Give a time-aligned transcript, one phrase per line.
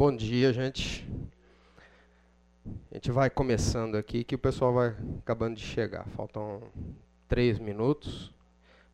[0.00, 1.06] Bom dia, gente.
[2.90, 6.06] A gente vai começando aqui, que o pessoal vai acabando de chegar.
[6.16, 6.62] Faltam
[7.28, 8.32] três minutos,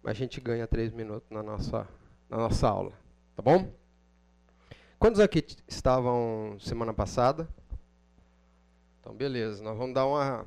[0.02, 1.86] mas a gente ganha três minutos na nossa,
[2.28, 2.90] na nossa aula,
[3.36, 3.70] tá bom?
[4.98, 7.48] Quantos aqui estavam semana passada?
[9.00, 9.62] Então, beleza.
[9.62, 10.44] Nós vamos dar uma.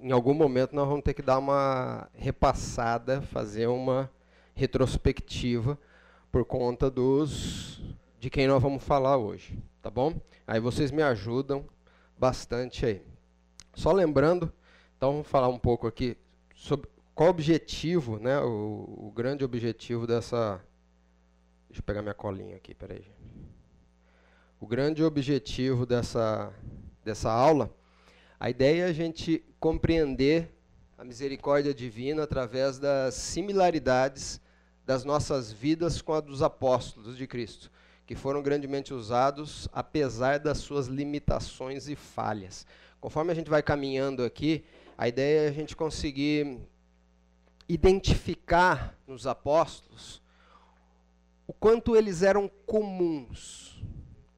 [0.00, 4.10] Em algum momento, nós vamos ter que dar uma repassada, fazer uma
[4.52, 5.78] retrospectiva
[6.32, 7.80] por conta dos
[8.18, 9.56] de quem nós vamos falar hoje,
[9.86, 10.20] tá bom?
[10.44, 11.64] Aí vocês me ajudam
[12.18, 13.06] bastante aí.
[13.72, 14.52] Só lembrando,
[14.96, 16.16] então vamos falar um pouco aqui
[16.56, 18.40] sobre qual o objetivo, né?
[18.40, 20.60] O, o grande objetivo dessa.
[21.68, 23.06] Deixa eu pegar minha colinha aqui, peraí.
[24.58, 26.52] O grande objetivo dessa,
[27.04, 27.72] dessa aula,
[28.40, 30.52] a ideia é a gente compreender
[30.98, 34.40] a misericórdia divina através das similaridades
[34.84, 37.70] das nossas vidas com a dos apóstolos de Cristo,
[38.06, 42.64] que foram grandemente usados apesar das suas limitações e falhas.
[43.00, 44.64] Conforme a gente vai caminhando aqui,
[44.96, 46.60] a ideia é a gente conseguir
[47.68, 50.22] identificar nos apóstolos
[51.46, 53.80] o quanto eles eram comuns,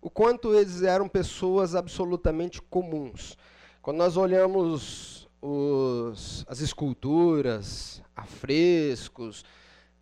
[0.00, 3.36] o quanto eles eram pessoas absolutamente comuns.
[3.80, 9.44] Quando nós olhamos os, as esculturas, afrescos,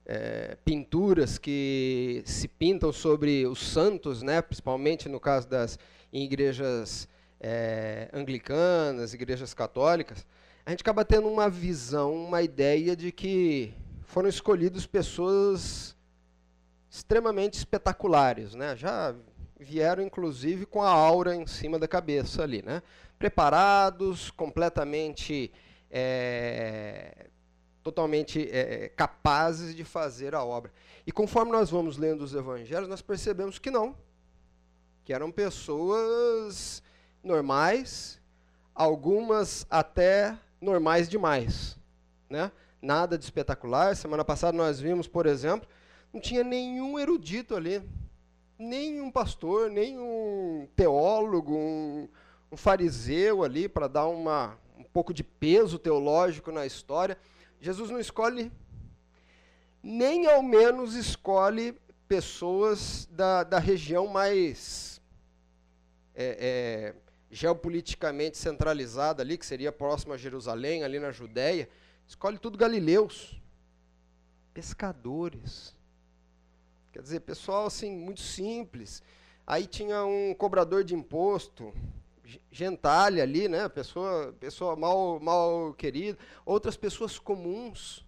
[0.07, 5.79] é, pinturas que se pintam sobre os santos, né, principalmente no caso das
[6.13, 7.09] igrejas
[7.41, 10.25] é, anglicanas, igrejas católicas,
[10.65, 15.97] a gente acaba tendo uma visão, uma ideia de que foram escolhidos pessoas
[16.91, 18.75] extremamente espetaculares, né?
[18.75, 19.15] Já
[19.61, 22.83] vieram inclusive com a aura em cima da cabeça ali, né?
[23.19, 25.53] Preparados, completamente
[25.91, 27.27] é,
[27.87, 30.73] totalmente é, capazes de fazer a obra.
[31.07, 33.95] E conforme nós vamos lendo os evangelhos, nós percebemos que não.
[35.05, 36.83] Que eram pessoas
[37.23, 38.21] normais,
[38.75, 41.79] algumas até normais demais.
[42.29, 42.51] Né?
[42.83, 43.95] Nada de espetacular.
[43.95, 45.69] Semana passada nós vimos, por exemplo,
[46.13, 47.81] não tinha nenhum erudito ali.
[48.59, 52.09] Nenhum pastor, nenhum teólogo, um,
[52.51, 57.17] um fariseu ali para dar uma, um pouco de peso teológico na história.
[57.61, 58.53] Jesus não escolhe,
[59.83, 61.75] nem ao menos escolhe
[62.09, 65.01] pessoas da, da região mais
[66.15, 66.95] é, é,
[67.31, 71.69] geopoliticamente centralizada ali, que seria próxima a Jerusalém, ali na Judéia.
[72.07, 73.41] Escolhe tudo galileus,
[74.55, 75.77] pescadores.
[76.93, 79.03] Quer dizer, pessoal assim, muito simples.
[79.47, 81.75] Aí tinha um cobrador de imposto,
[82.51, 83.69] gentalha ali, né?
[83.69, 86.19] Pessoa, pessoa mal, mal querida.
[86.45, 88.05] Outras pessoas comuns.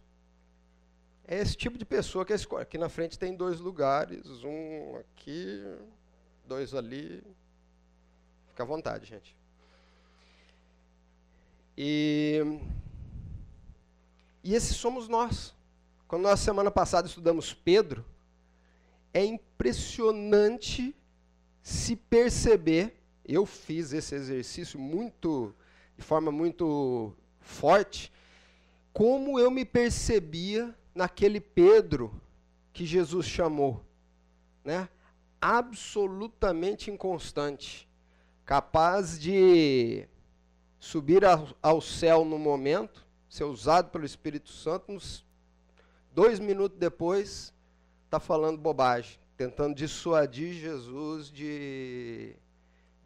[1.27, 2.63] É esse tipo de pessoa que é escolhe.
[2.63, 5.63] Aqui na frente tem dois lugares, um aqui,
[6.47, 7.23] dois ali.
[8.49, 9.37] Fica à vontade, gente.
[11.77, 12.41] E,
[14.43, 15.55] e esses somos nós.
[16.09, 18.05] Quando nós, semana passada, estudamos Pedro,
[19.13, 20.97] é impressionante
[21.63, 22.98] se perceber
[23.29, 25.55] eu fiz esse exercício muito,
[25.97, 28.11] de forma muito forte,
[28.91, 32.11] como eu me percebia naquele Pedro
[32.73, 33.85] que Jesus chamou,
[34.65, 34.89] né?
[35.41, 37.87] Absolutamente inconstante,
[38.45, 40.09] capaz de
[40.81, 45.25] subir ao, ao céu no momento, ser usado pelo Espírito Santo, nos
[46.13, 47.53] dois minutos depois
[48.07, 52.35] está falando bobagem, tentando dissuadir Jesus de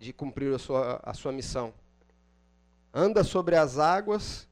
[0.02, 1.72] de cumprir a sua, a sua missão.
[2.92, 4.48] Anda sobre as águas,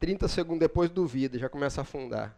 [0.00, 2.36] 30 segundos depois duvida, já começa a afundar.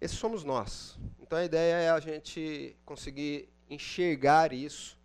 [0.00, 0.96] Esses somos nós.
[1.20, 4.96] Então a ideia é a gente conseguir enxergar isso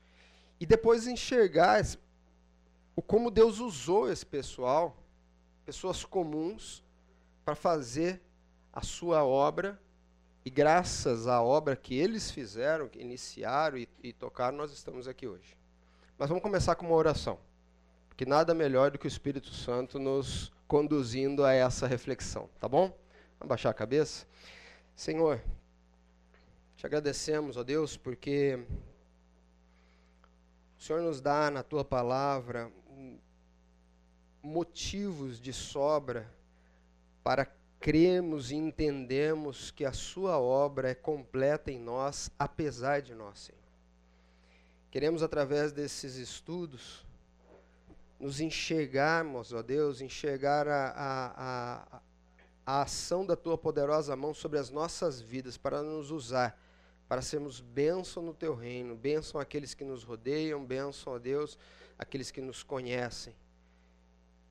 [0.60, 1.84] e depois enxergar
[2.96, 4.96] o como Deus usou esse pessoal,
[5.66, 6.84] pessoas comuns,
[7.44, 8.22] para fazer
[8.72, 9.82] a sua obra
[10.48, 15.28] e graças à obra que eles fizeram, que iniciaram e, e tocaram, nós estamos aqui
[15.28, 15.58] hoje.
[16.18, 17.38] Mas vamos começar com uma oração.
[18.08, 22.98] Porque nada melhor do que o Espírito Santo nos conduzindo a essa reflexão, tá bom?
[23.38, 24.26] Vamos baixar a cabeça?
[24.96, 25.44] Senhor,
[26.78, 28.58] te agradecemos, ó Deus, porque
[30.80, 32.72] o Senhor nos dá na tua palavra
[34.42, 36.26] motivos de sobra
[37.22, 37.46] para
[37.80, 43.58] cremos e entendemos que a Sua obra é completa em nós, apesar de nós, Senhor.
[44.92, 47.06] Queremos, através desses estudos,
[48.20, 52.02] nos enxergarmos, ó Deus, enxergar a, a, a,
[52.66, 56.58] a ação da Tua poderosa mão sobre as nossas vidas para nos usar
[57.08, 61.58] para sermos bênção no teu reino, bênção àqueles que nos rodeiam, bênção a Deus,
[61.98, 63.34] aqueles que nos conhecem,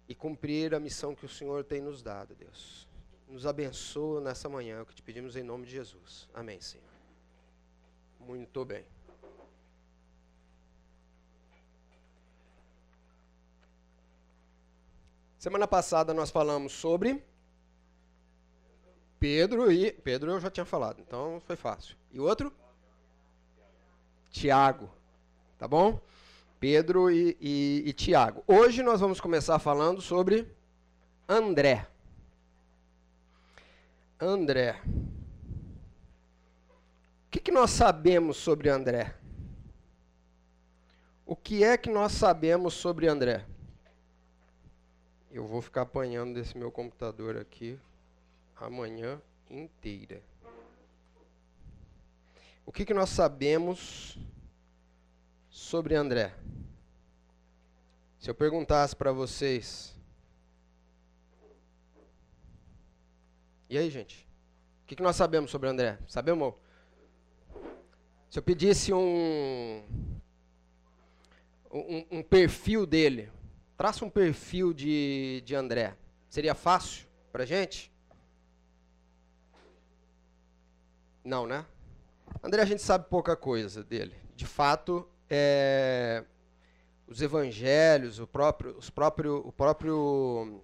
[0.09, 2.86] e cumprir a missão que o Senhor tem nos dado, Deus.
[3.29, 6.29] Nos abençoa nessa manhã, é o que te pedimos em nome de Jesus.
[6.33, 6.87] Amém, Senhor.
[8.21, 8.85] Muito bem.
[15.39, 17.23] Semana passada nós falamos sobre
[19.19, 19.93] Pedro e.
[19.93, 21.97] Pedro eu já tinha falado, então foi fácil.
[22.13, 22.53] E outro?
[24.31, 24.91] Tiago.
[25.59, 26.01] Tá bom?
[26.59, 28.43] Pedro e, e, e Tiago.
[28.47, 30.47] Hoje nós vamos começar falando sobre
[31.29, 31.87] André.
[34.19, 34.81] André.
[37.27, 39.15] O que, que nós sabemos sobre André?
[41.27, 43.45] O que é que nós sabemos sobre André?
[45.31, 47.79] Eu vou ficar apanhando desse meu computador aqui
[48.57, 49.21] a manhã
[49.51, 50.23] inteira.
[52.65, 54.19] O que, que nós sabemos
[55.51, 56.35] sobre André?
[58.19, 59.96] Se eu perguntasse para vocês.
[63.69, 64.27] E aí, gente?
[64.85, 65.99] O que, que nós sabemos sobre André?
[66.07, 66.55] Sabemos?
[68.31, 69.83] Se eu pedisse um,
[71.73, 73.29] um, um perfil dele,
[73.77, 75.97] traça um perfil de, de André,
[76.29, 77.93] seria fácil para gente?
[81.25, 81.67] Não, né?
[82.41, 84.15] André, a gente sabe pouca coisa dele.
[84.37, 86.25] De fato, é,
[87.09, 90.63] os evangelhos, o próprio, os próprio, o próprio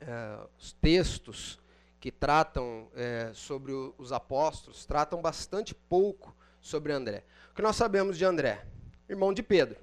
[0.00, 1.60] é, os textos
[2.06, 7.24] que tratam é, sobre o, os apóstolos tratam bastante pouco sobre André.
[7.50, 8.64] O que nós sabemos de André?
[9.08, 9.76] Irmão de Pedro,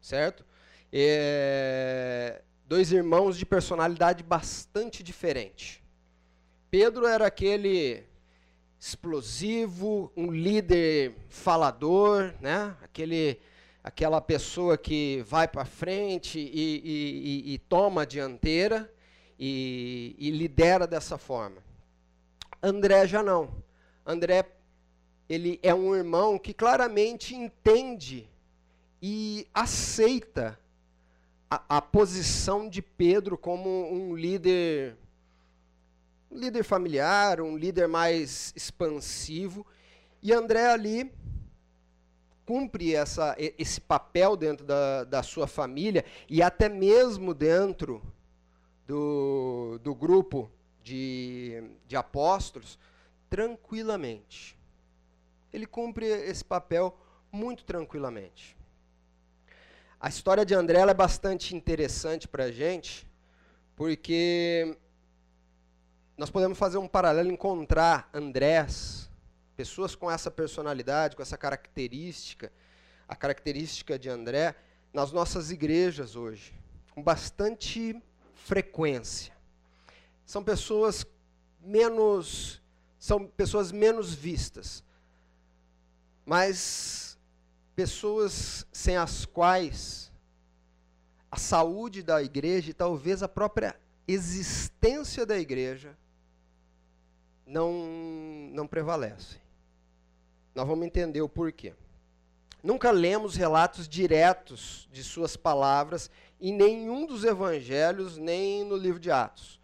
[0.00, 0.46] certo?
[0.92, 5.82] É, dois irmãos de personalidade bastante diferente.
[6.70, 8.04] Pedro era aquele
[8.78, 12.76] explosivo, um líder falador, né?
[12.80, 13.40] Aquele,
[13.82, 18.93] aquela pessoa que vai para frente e, e, e, e, toma a dianteira
[19.38, 21.62] e, e lidera dessa forma.
[22.62, 23.50] André já não.
[24.06, 24.46] André
[25.28, 28.28] ele é um irmão que claramente entende
[29.00, 30.58] e aceita
[31.50, 34.96] a, a posição de Pedro como um líder
[36.30, 39.64] um líder familiar, um líder mais expansivo.
[40.20, 41.12] E André ali
[42.44, 48.02] cumpre essa, esse papel dentro da, da sua família e até mesmo dentro
[48.86, 50.50] do, do grupo
[50.82, 52.78] de, de apóstolos,
[53.28, 54.56] tranquilamente.
[55.52, 56.96] Ele cumpre esse papel
[57.32, 58.56] muito tranquilamente.
[59.98, 63.08] A história de André é bastante interessante para a gente,
[63.74, 64.76] porque
[66.16, 69.08] nós podemos fazer um paralelo, encontrar Andrés,
[69.56, 72.52] pessoas com essa personalidade, com essa característica,
[73.08, 74.54] a característica de André,
[74.92, 76.54] nas nossas igrejas hoje,
[76.90, 78.00] com bastante
[78.44, 79.32] frequência.
[80.24, 81.04] São pessoas
[81.60, 82.62] menos
[82.98, 84.82] são pessoas menos vistas,
[86.24, 87.18] mas
[87.76, 90.10] pessoas sem as quais
[91.30, 95.94] a saúde da igreja e talvez a própria existência da igreja
[97.46, 97.72] não,
[98.54, 99.36] não prevalece.
[100.54, 101.74] Nós vamos entender o porquê.
[102.62, 106.10] Nunca lemos relatos diretos de suas palavras
[106.48, 109.58] em nenhum dos evangelhos, nem no livro de Atos.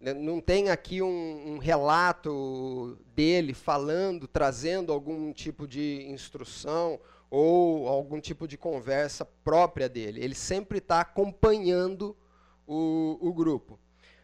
[0.00, 6.98] Né, não tem aqui um, um relato dele falando, trazendo algum tipo de instrução
[7.30, 10.20] ou algum tipo de conversa própria dele.
[10.20, 12.16] Ele sempre está acompanhando
[12.66, 13.78] o, o grupo.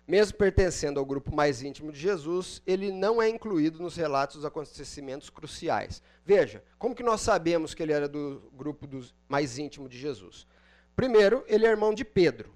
[0.04, 4.44] Mesmo pertencendo ao grupo mais íntimo de Jesus, ele não é incluído nos relatos dos
[4.44, 6.02] acontecimentos cruciais.
[6.26, 10.48] Veja, como que nós sabemos que ele era do grupo dos mais íntimo de Jesus?
[10.94, 12.52] Primeiro, ele é irmão de Pedro.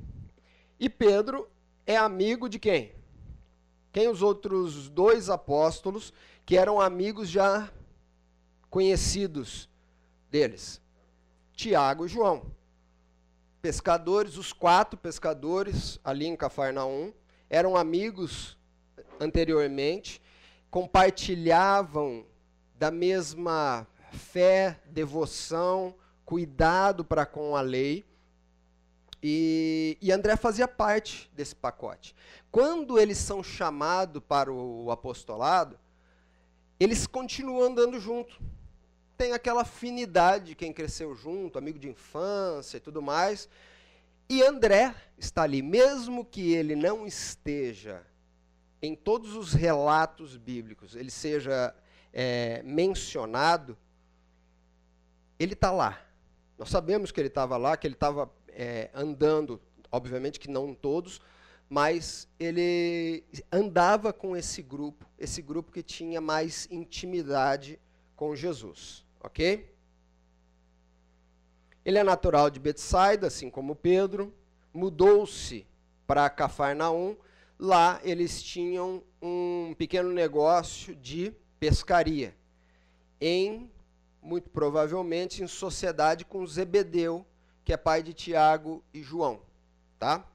[0.78, 1.48] E Pedro
[1.86, 2.92] é amigo de quem?
[3.92, 6.12] Quem os outros dois apóstolos
[6.44, 7.72] que eram amigos já
[8.68, 9.68] conhecidos
[10.30, 10.80] deles?
[11.52, 12.52] Tiago e João.
[13.62, 17.12] Pescadores, os quatro pescadores ali em Cafarnaum
[17.48, 18.56] eram amigos
[19.18, 20.20] anteriormente,
[20.70, 22.26] compartilhavam
[22.78, 28.05] da mesma fé, devoção, cuidado para com a lei.
[29.22, 32.14] E, e, André fazia parte desse pacote.
[32.50, 35.78] Quando eles são chamados para o apostolado,
[36.78, 38.40] eles continuam andando junto.
[39.16, 43.48] Tem aquela afinidade de quem cresceu junto, amigo de infância e tudo mais.
[44.28, 48.04] E André está ali, mesmo que ele não esteja
[48.82, 51.74] em todos os relatos bíblicos, ele seja
[52.12, 53.76] é, mencionado,
[55.38, 56.00] ele está lá.
[56.58, 59.60] Nós sabemos que ele estava lá, que ele estava é, andando,
[59.92, 61.20] obviamente que não todos,
[61.68, 63.22] mas ele
[63.52, 67.78] andava com esse grupo, esse grupo que tinha mais intimidade
[68.16, 69.70] com Jesus, ok?
[71.84, 74.34] Ele é natural de Betsaida, assim como Pedro,
[74.72, 75.66] mudou-se
[76.06, 77.16] para Cafarnaum.
[77.58, 82.34] Lá eles tinham um pequeno negócio de pescaria,
[83.20, 83.70] em
[84.20, 87.24] muito provavelmente em sociedade com Zebedeu,
[87.66, 89.42] que é pai de Tiago e João,
[89.98, 90.26] tá?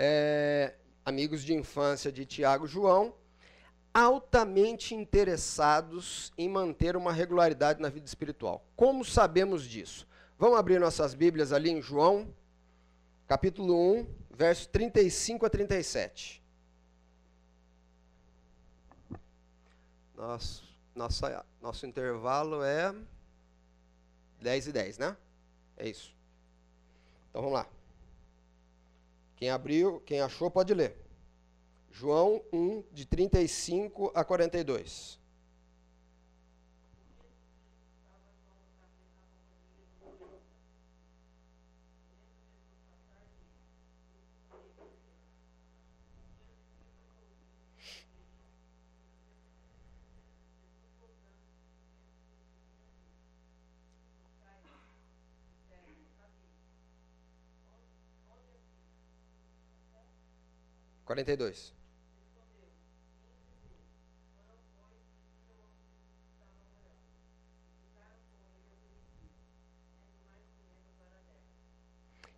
[0.00, 3.12] é, amigos de infância de Tiago e João,
[3.92, 8.64] altamente interessados em manter uma regularidade na vida espiritual.
[8.76, 10.06] Como sabemos disso?
[10.38, 12.32] Vamos abrir nossas Bíblias ali em João,
[13.26, 16.40] capítulo 1, versos 35 a 37.
[20.14, 20.62] Nosso,
[20.94, 22.94] nossa, nosso intervalo é
[24.40, 25.16] 10 e 10, né?
[25.78, 26.14] É isso.
[27.30, 27.66] Então vamos lá.
[29.36, 30.96] Quem abriu, quem achou, pode ler.
[31.90, 35.17] João 1, de 35 a 42.
[61.08, 61.74] Quarenta e dois.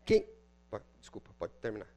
[0.06, 0.24] Quem.
[1.00, 1.88] Desculpa, pode terminar.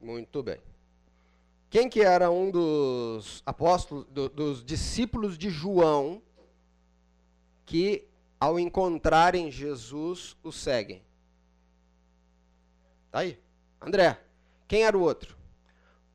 [0.00, 0.62] Muito bem.
[1.68, 6.22] Quem que era um dos apóstolos, do, dos discípulos de João,
[7.66, 8.08] que
[8.38, 11.02] ao encontrarem Jesus, o seguem.
[13.10, 13.38] Tá aí.
[13.80, 14.20] André.
[14.66, 15.36] Quem era o outro?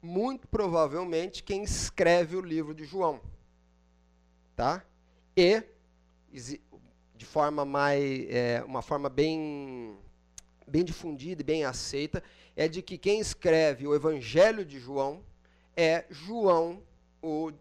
[0.01, 3.21] Muito provavelmente quem escreve o livro de João.
[4.55, 4.83] Tá?
[5.35, 5.63] E
[7.15, 9.97] de forma mais é, uma forma bem
[10.67, 12.23] bem difundida e bem aceita
[12.55, 15.23] é de que quem escreve o Evangelho de João
[15.75, 16.83] é João,
[17.21, 17.51] o,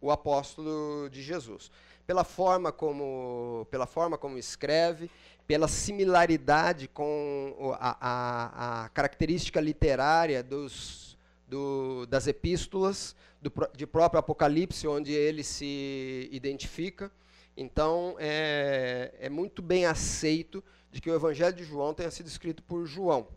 [0.00, 1.70] o apóstolo de Jesus
[2.06, 5.10] pela forma como, pela forma como escreve,
[5.46, 14.18] pela similaridade com a, a, a característica literária dos, do, das epístolas, do, de próprio
[14.20, 17.10] Apocalipse, onde ele se identifica.
[17.56, 22.62] Então, é, é muito bem aceito de que o Evangelho de João tenha sido escrito
[22.62, 23.28] por João.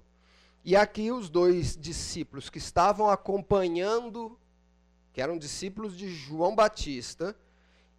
[0.64, 4.38] E aqui os dois discípulos que estavam acompanhando,
[5.14, 7.36] que eram discípulos de João Batista,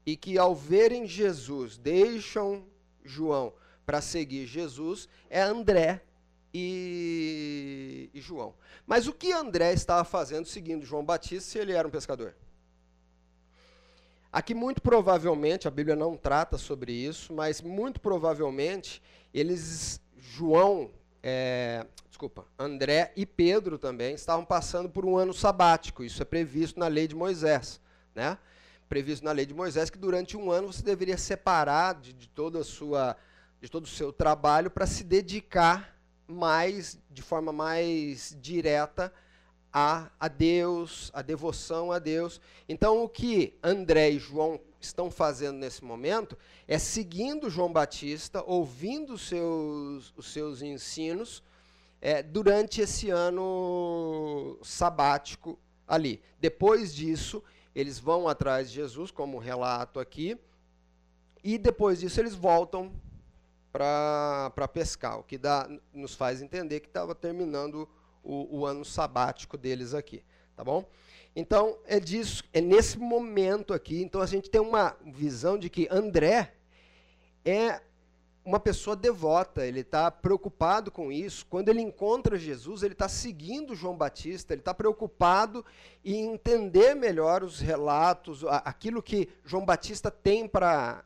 [0.06, 2.64] e que ao verem Jesus deixam
[3.04, 3.52] João
[3.84, 6.02] para seguir Jesus é André
[6.54, 8.54] e, e, João.
[8.86, 12.34] Mas o que André estava fazendo seguindo João Batista se ele era um pescador?
[14.32, 20.90] Aqui muito provavelmente, a Bíblia não trata sobre isso, mas muito provavelmente eles, João,
[21.22, 26.04] é, desculpa, André e Pedro também estavam passando por um ano sabático.
[26.04, 27.80] Isso é previsto na lei de Moisés,
[28.14, 28.38] né?
[28.88, 32.60] Previsto na lei de Moisés que durante um ano você deveria separar de, de toda
[32.60, 33.16] a sua
[33.60, 35.96] de todo o seu trabalho para se dedicar
[36.28, 39.12] mais de forma mais direta
[39.72, 42.40] a, a Deus, a devoção a Deus.
[42.68, 49.14] Então o que André e João estão fazendo nesse momento é seguindo João Batista, ouvindo
[49.14, 51.42] os seus, os seus ensinos
[52.00, 56.22] é, durante esse ano sabático ali.
[56.40, 57.42] Depois disso,
[57.76, 60.38] eles vão atrás de Jesus, como relato aqui,
[61.44, 62.90] e depois disso eles voltam
[63.70, 67.86] para pescar, o que dá, nos faz entender que estava terminando
[68.24, 70.24] o, o, ano sabático deles aqui,
[70.56, 70.88] tá bom?
[71.36, 75.86] Então, é disso, é nesse momento aqui, então a gente tem uma visão de que
[75.90, 76.54] André
[77.44, 77.82] é
[78.46, 81.44] uma pessoa devota, ele está preocupado com isso.
[81.46, 85.66] Quando ele encontra Jesus, ele está seguindo João Batista, ele está preocupado
[86.04, 91.02] em entender melhor os relatos, aquilo que João Batista tem para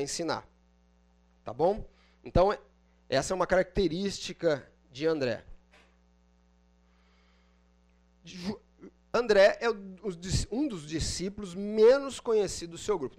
[0.00, 0.48] ensinar.
[1.44, 1.84] Tá bom?
[2.24, 2.56] Então,
[3.08, 5.44] essa é uma característica de André.
[9.16, 9.68] André é
[10.50, 13.16] um dos discípulos menos conhecidos do seu grupo.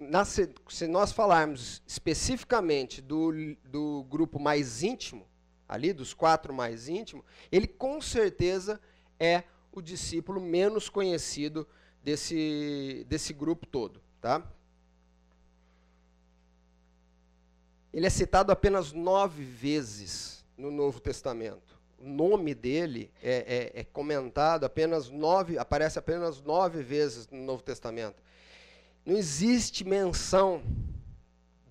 [0.68, 3.32] se nós falarmos especificamente do,
[3.64, 5.26] do grupo mais íntimo,
[5.68, 8.80] ali, dos quatro mais íntimos, ele com certeza
[9.20, 11.68] é o discípulo menos conhecido
[12.02, 14.00] desse, desse grupo todo.
[14.20, 14.42] Tá?
[17.92, 21.67] Ele é citado apenas nove vezes no Novo Testamento.
[22.00, 28.22] Nome dele é, é, é comentado apenas nove, aparece apenas nove vezes no Novo Testamento.
[29.04, 30.62] Não existe menção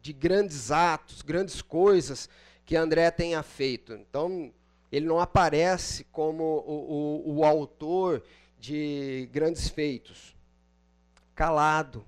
[0.01, 2.29] de grandes atos, grandes coisas
[2.65, 3.93] que André tenha feito.
[3.93, 4.51] Então,
[4.91, 8.24] ele não aparece como o, o, o autor
[8.60, 10.36] de grandes feitos.
[11.36, 12.05] Calado.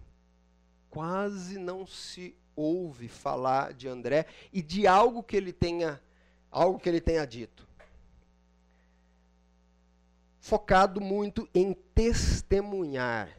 [0.89, 6.01] Quase não se ouve falar de André e de algo que ele tenha,
[6.51, 7.68] algo que ele tenha dito.
[10.49, 13.29] Focado muito em testemunhar.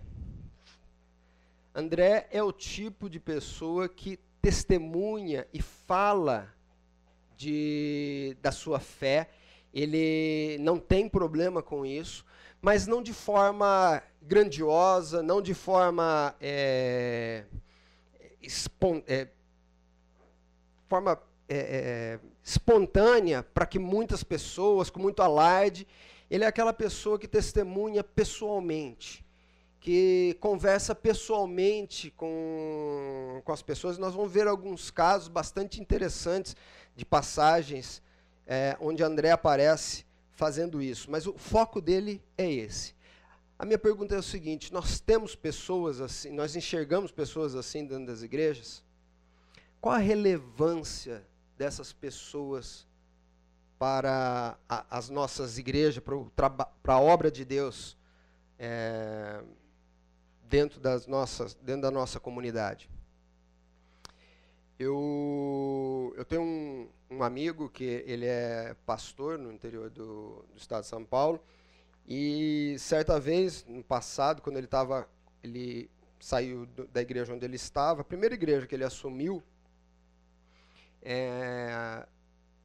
[1.75, 6.55] André é o tipo de pessoa que testemunha e fala
[7.37, 9.29] de, da sua fé,
[9.75, 12.25] ele não tem problema com isso,
[12.63, 17.45] mas não de forma grandiosa, não de forma, é,
[18.41, 19.27] espon, é,
[20.87, 25.89] forma é, é espontânea para que muitas pessoas, com muito alarde,
[26.31, 29.25] ele é aquela pessoa que testemunha pessoalmente
[29.81, 33.97] que conversa pessoalmente com, com as pessoas.
[33.97, 36.55] Nós vamos ver alguns casos bastante interessantes
[36.95, 38.03] de passagens
[38.47, 41.11] é, onde André aparece fazendo isso.
[41.11, 42.95] Mas o foco dele é esse.
[43.59, 48.07] A minha pergunta é o seguinte: nós temos pessoas assim, nós enxergamos pessoas assim dentro
[48.07, 48.85] das igrejas?
[49.81, 52.87] Qual a relevância dessas pessoas
[53.81, 56.05] para a, as nossas igrejas,
[56.37, 57.97] para a obra de Deus?
[58.59, 59.43] É,
[60.43, 62.91] dentro, das nossas, dentro da nossa comunidade.
[64.79, 70.83] Eu, eu tenho um, um amigo que ele é pastor no interior do, do estado
[70.83, 71.43] de São Paulo
[72.07, 75.09] e certa vez, no passado, quando ele estava,
[75.43, 79.43] ele saiu do, da igreja onde ele estava, a primeira igreja que ele assumiu,
[81.01, 82.07] é,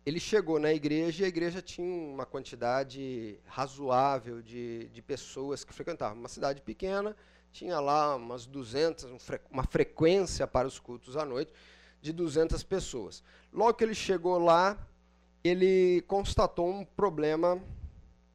[0.06, 5.74] ele chegou na igreja e a igreja tinha uma quantidade razoável de, de pessoas que
[5.74, 6.20] frequentavam.
[6.20, 7.16] Uma cidade pequena,
[7.52, 9.06] tinha lá umas 200,
[9.50, 11.52] uma frequência para os cultos à noite
[12.02, 13.24] de 200 pessoas.
[13.52, 14.78] Logo que ele chegou lá,
[15.44, 17.60] ele constatou um problema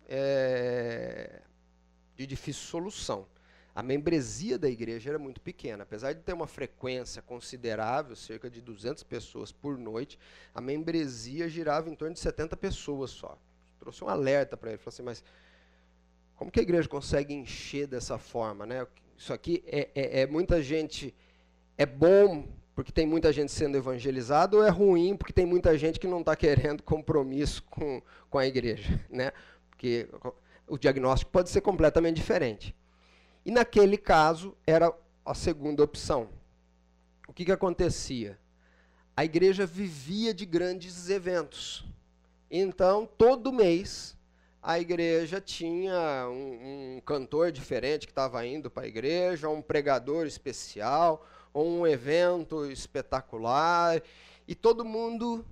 [0.09, 1.41] é,
[2.17, 3.29] de difícil solução.
[3.81, 5.85] A membresia da igreja era muito pequena.
[5.85, 10.19] Apesar de ter uma frequência considerável, cerca de 200 pessoas por noite,
[10.55, 13.39] a membresia girava em torno de 70 pessoas só.
[13.79, 14.77] Trouxe um alerta para ele.
[14.77, 15.25] Falou assim, mas
[16.37, 18.67] como que a igreja consegue encher dessa forma?
[18.67, 18.87] Né?
[19.17, 21.15] Isso aqui é, é, é muita gente.
[21.79, 25.99] É bom porque tem muita gente sendo evangelizada ou é ruim porque tem muita gente
[25.99, 29.33] que não está querendo compromisso com, com a igreja, né?
[29.71, 30.07] Porque
[30.69, 32.79] o diagnóstico pode ser completamente diferente.
[33.45, 34.93] E naquele caso era
[35.25, 36.29] a segunda opção.
[37.27, 38.39] O que, que acontecia?
[39.17, 41.85] A igreja vivia de grandes eventos.
[42.51, 44.17] Então, todo mês,
[44.63, 50.27] a igreja tinha um, um cantor diferente que estava indo para a igreja, um pregador
[50.27, 54.03] especial, ou um evento espetacular,
[54.47, 55.45] e todo mundo.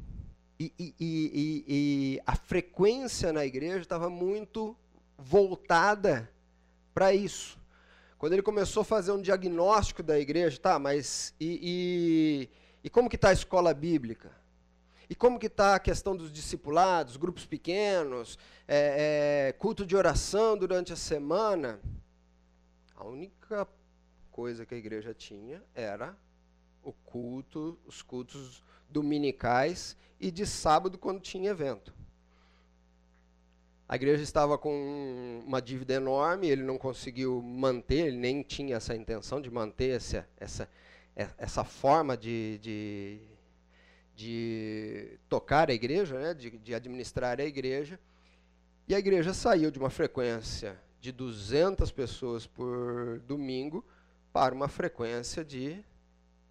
[0.60, 4.76] E, e, e, e a frequência na igreja estava muito
[5.16, 6.28] voltada
[6.92, 7.56] para isso.
[8.18, 12.48] Quando ele começou a fazer um diagnóstico da igreja, tá, mas e,
[12.82, 14.32] e como que está a escola bíblica?
[15.08, 20.58] E como que está a questão dos discipulados, grupos pequenos, é, é, culto de oração
[20.58, 21.80] durante a semana?
[22.96, 23.66] A única
[24.32, 26.16] coisa que a igreja tinha era
[26.82, 31.94] o culto, os cultos dominicais e de sábado quando tinha evento.
[33.88, 38.94] A igreja estava com uma dívida enorme, ele não conseguiu manter, ele nem tinha essa
[38.94, 40.68] intenção de manter essa, essa,
[41.16, 43.20] essa forma de, de
[44.18, 48.00] de tocar a igreja, né, de, de administrar a igreja.
[48.88, 53.84] E a igreja saiu de uma frequência de 200 pessoas por domingo
[54.32, 55.84] para uma frequência de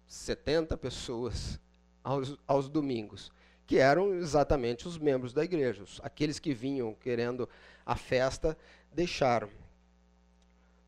[0.06, 1.60] 70 pessoas
[2.02, 3.30] aos, aos domingos,
[3.68, 5.84] que eram exatamente os membros da igreja.
[6.02, 7.46] Aqueles que vinham querendo
[7.84, 8.56] a festa
[8.90, 9.50] deixaram.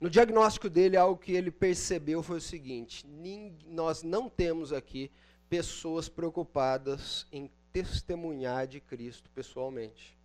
[0.00, 3.06] No diagnóstico dele, algo que ele percebeu foi o seguinte:
[3.66, 5.12] nós não temos aqui
[5.46, 10.18] pessoas preocupadas em testemunhar de Cristo pessoalmente.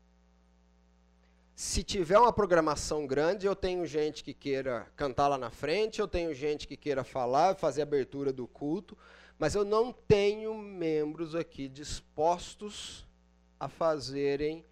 [1.54, 6.08] Se tiver uma programação grande, eu tenho gente que queira cantar lá na frente, eu
[6.08, 8.98] tenho gente que queira falar, fazer abertura do culto,
[9.38, 13.06] mas eu não tenho membros aqui dispostos
[13.60, 14.66] a fazerem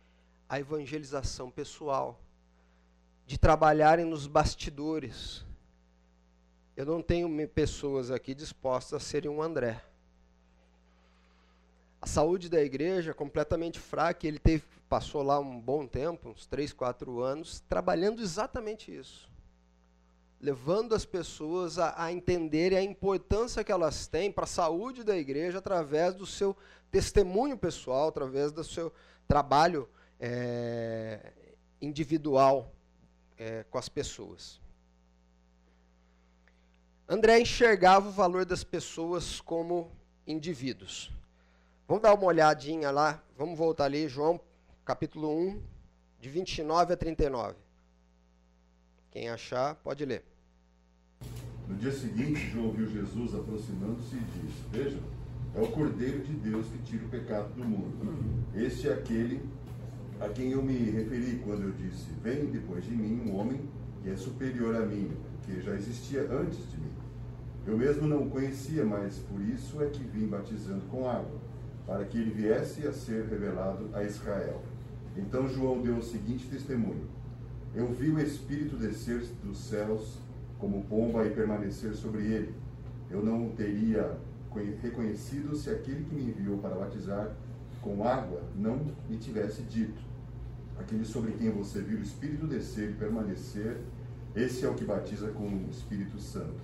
[0.48, 2.20] a evangelização pessoal,
[3.26, 5.44] de trabalharem nos bastidores.
[6.76, 9.84] Eu não tenho pessoas aqui dispostas a serem um André.
[12.02, 16.46] A saúde da igreja é completamente fraca, ele teve, passou lá um bom tempo, uns
[16.46, 19.33] 3, 4 anos, trabalhando exatamente isso.
[20.44, 25.16] Levando as pessoas a, a entenderem a importância que elas têm para a saúde da
[25.16, 26.54] igreja através do seu
[26.92, 28.92] testemunho pessoal, através do seu
[29.26, 31.32] trabalho é,
[31.82, 32.76] individual
[33.38, 34.60] é, com as pessoas.
[37.08, 39.90] André enxergava o valor das pessoas como
[40.28, 41.10] indivíduos.
[41.88, 44.42] Vamos dar uma olhadinha lá, vamos voltar ali, João
[44.84, 45.64] capítulo 1,
[46.20, 47.56] de 29 a 39.
[49.10, 50.33] Quem achar, pode ler.
[51.68, 55.00] No dia seguinte, João viu Jesus aproximando-se e disse: Vejam,
[55.56, 58.44] é o Cordeiro de Deus que tira o pecado do mundo.
[58.54, 59.42] Este é aquele
[60.20, 63.62] a quem eu me referi quando eu disse: Vem depois de mim um homem
[64.02, 65.12] que é superior a mim,
[65.46, 66.92] que já existia antes de mim.
[67.66, 71.40] Eu mesmo não o conhecia, mas por isso é que vim batizando com água,
[71.88, 74.62] para que ele viesse a ser revelado a Israel.
[75.16, 77.08] Então João deu o seguinte testemunho:
[77.74, 80.18] Eu vi o Espírito descer dos céus
[80.64, 82.54] como pomba e permanecer sobre ele.
[83.12, 84.18] Eu não teria
[84.82, 87.36] reconhecido se aquele que me enviou para batizar
[87.82, 90.02] com água não me tivesse dito:
[90.80, 93.82] Aquele sobre quem você viu o Espírito descer e permanecer,
[94.34, 96.56] esse é o que batiza com o Espírito Santo.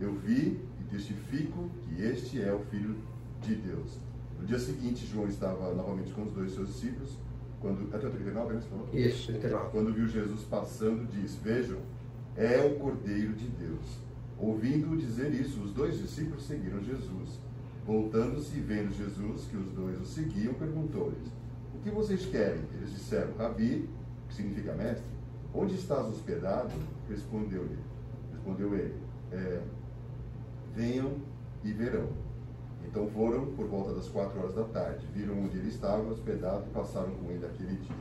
[0.00, 2.96] Eu vi e testifico que este é o Filho
[3.40, 4.00] de Deus.
[4.40, 7.16] No dia seguinte, João estava novamente com os dois seus discípulos.
[7.60, 8.88] Quando, até o 39, né, você falou?
[8.92, 9.70] Isso, 39.
[9.70, 11.78] Quando viu Jesus passando, disse: Vejam,
[12.36, 14.04] é o Cordeiro de Deus.
[14.38, 17.38] Ouvindo dizer isso, os dois discípulos seguiram Jesus.
[17.86, 21.28] Voltando-se e vendo Jesus, que os dois o seguiam, perguntou-lhes:
[21.74, 22.62] O que vocês querem?
[22.74, 23.88] Eles disseram: Rabi,
[24.28, 25.06] que significa mestre,
[25.54, 26.72] onde estás hospedado?
[27.08, 27.78] Respondeu-lhe.
[28.32, 28.94] Respondeu ele:
[29.32, 29.62] é,
[30.74, 31.18] Venham
[31.62, 32.08] e verão.
[32.86, 36.70] Então foram por volta das quatro horas da tarde, viram onde ele estava hospedado e
[36.70, 37.96] passaram com ele aquele dia.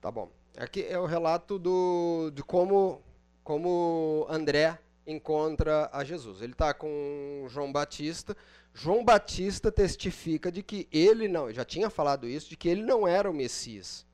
[0.00, 0.28] Tá bom.
[0.56, 3.02] Aqui é o relato do, de como,
[3.42, 6.40] como André encontra a Jesus.
[6.42, 8.36] Ele está com João Batista.
[8.72, 13.06] João Batista testifica de que ele não, já tinha falado isso, de que ele não
[13.06, 14.06] era o Messias.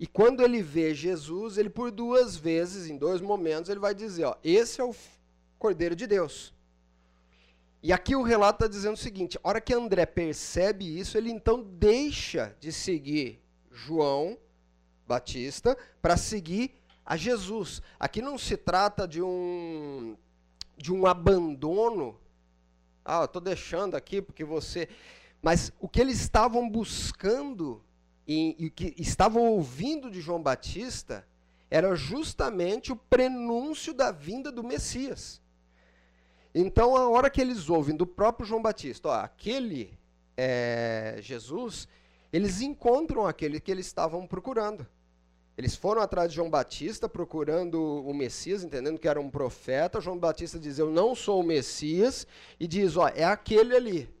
[0.00, 4.24] E quando ele vê Jesus, ele por duas vezes, em dois momentos, ele vai dizer,
[4.24, 4.94] ó, esse é o
[5.58, 6.54] Cordeiro de Deus.
[7.82, 11.30] E aqui o relato está dizendo o seguinte: a hora que André percebe isso, ele
[11.30, 14.38] então deixa de seguir João
[15.06, 17.82] Batista para seguir a Jesus.
[17.98, 20.16] Aqui não se trata de um
[20.76, 22.18] de um abandono.
[23.04, 24.88] Ah, estou deixando aqui porque você.
[25.42, 27.82] Mas o que eles estavam buscando
[28.26, 31.26] e, e o que estavam ouvindo de João Batista
[31.70, 35.42] era justamente o prenúncio da vinda do Messias.
[36.54, 39.98] Então, a hora que eles ouvem do próprio João Batista, ó, aquele
[40.36, 41.88] é, Jesus,
[42.32, 44.86] eles encontram aquele que eles estavam procurando.
[45.56, 50.00] Eles foram atrás de João Batista procurando o Messias, entendendo que era um profeta.
[50.00, 52.26] João Batista diz: Eu não sou o Messias,
[52.58, 54.14] e diz: Ó, é aquele ali.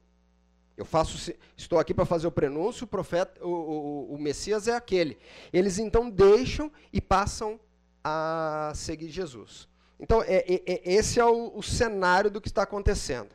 [0.76, 4.74] Eu faço, estou aqui para fazer o prenúncio, o profeta, o, o, o Messias é
[4.74, 5.16] aquele.
[5.52, 7.60] Eles então deixam e passam
[8.02, 9.68] a seguir Jesus.
[9.98, 13.30] Então, é, é, é, esse é o, o cenário do que está acontecendo.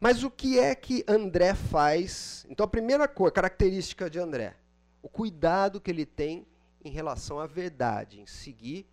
[0.00, 2.44] Mas o que é que André faz?
[2.50, 4.56] Então, a primeira coisa, característica de André,
[5.00, 6.44] o cuidado que ele tem
[6.84, 8.86] em relação à verdade, em seguir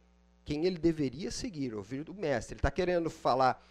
[0.46, 2.54] quem ele deveria seguir, ouvir do mestre.
[2.54, 3.64] Ele está querendo falar,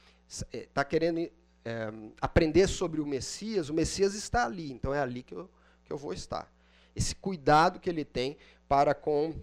[0.52, 1.18] está querendo
[1.64, 5.48] é, aprender sobre o Messias, o Messias está ali, então é ali que eu,
[5.84, 6.50] que eu vou estar.
[6.94, 8.36] Esse cuidado que ele tem
[8.68, 9.34] para com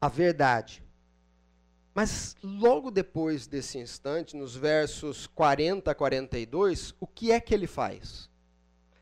[0.00, 0.82] a verdade.
[1.94, 7.66] Mas logo depois desse instante, nos versos 40 a 42, o que é que ele
[7.66, 8.28] faz?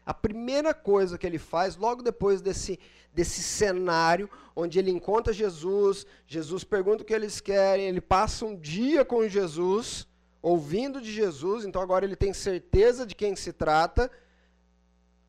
[0.06, 2.78] A primeira coisa que ele faz, logo depois desse,
[3.12, 8.56] desse cenário, onde ele encontra Jesus, Jesus pergunta o que eles querem, ele passa um
[8.56, 10.06] dia com Jesus,
[10.40, 14.08] ouvindo de Jesus, então agora ele tem certeza de quem se trata.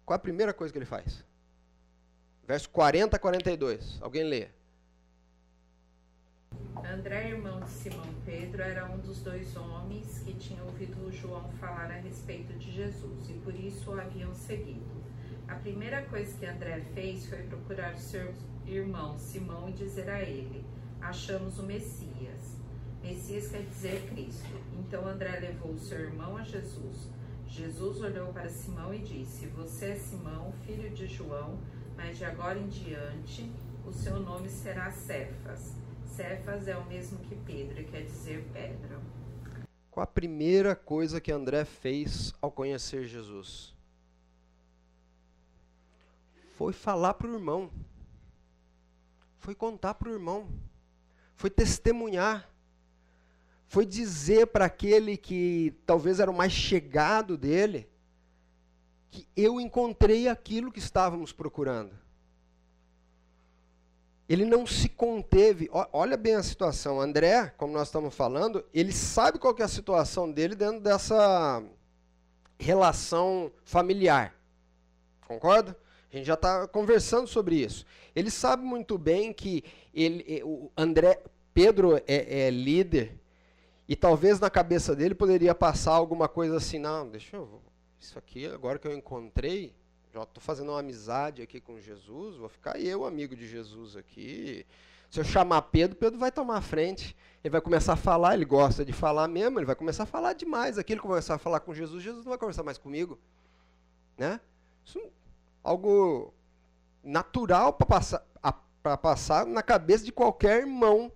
[0.06, 1.26] Qual é a primeira coisa que ele faz?
[2.46, 3.98] Verso 40 a 42.
[4.00, 4.48] Alguém lê.
[6.86, 11.92] André, irmão de Simão Pedro, era um dos dois homens que tinham ouvido João falar
[11.92, 14.98] a respeito de Jesus e por isso o haviam seguido.
[15.48, 18.34] A primeira coisa que André fez foi procurar seu
[18.66, 20.64] irmão Simão e dizer a ele:
[21.02, 22.58] Achamos o Messias.
[23.02, 24.50] Messias quer dizer Cristo.
[24.78, 27.10] Então André levou seu irmão a Jesus.
[27.48, 31.58] Jesus olhou para Simão e disse: Você é Simão, filho de João,
[31.96, 33.50] mas de agora em diante
[33.86, 35.87] o seu nome será Cefas.
[36.18, 39.00] Cefas é o mesmo que Pedro, quer dizer pedra.
[39.92, 43.72] Qual a primeira coisa que André fez ao conhecer Jesus?
[46.56, 47.70] Foi falar para o irmão.
[49.38, 50.50] Foi contar para o irmão.
[51.36, 52.50] Foi testemunhar.
[53.68, 57.88] Foi dizer para aquele que talvez era o mais chegado dele
[59.12, 62.07] que eu encontrei aquilo que estávamos procurando.
[64.28, 65.70] Ele não se conteve.
[65.94, 67.00] Olha bem a situação.
[67.00, 71.64] André, como nós estamos falando, ele sabe qual é a situação dele dentro dessa
[72.60, 74.36] relação familiar.
[75.26, 75.78] Concorda?
[76.12, 77.86] A gente já está conversando sobre isso.
[78.16, 79.64] Ele sabe muito bem que
[79.94, 81.22] ele, o André,
[81.54, 83.20] Pedro é, é líder
[83.88, 87.62] e talvez na cabeça dele poderia passar alguma coisa assim, não, deixa eu,
[88.00, 89.74] isso aqui agora que eu encontrei,
[90.24, 94.66] estou fazendo uma amizade aqui com Jesus, vou ficar eu amigo de Jesus aqui.
[95.10, 97.16] Se eu chamar Pedro, Pedro vai tomar a frente.
[97.44, 100.34] Ele vai começar a falar, ele gosta de falar mesmo, ele vai começar a falar
[100.34, 100.78] demais.
[100.78, 103.18] Aqui ele começar a falar com Jesus, Jesus não vai conversar mais comigo.
[104.18, 104.40] Né?
[104.86, 105.00] Isso
[105.64, 106.34] algo
[107.04, 108.26] natural para passar,
[109.02, 111.12] passar na cabeça de qualquer irmão.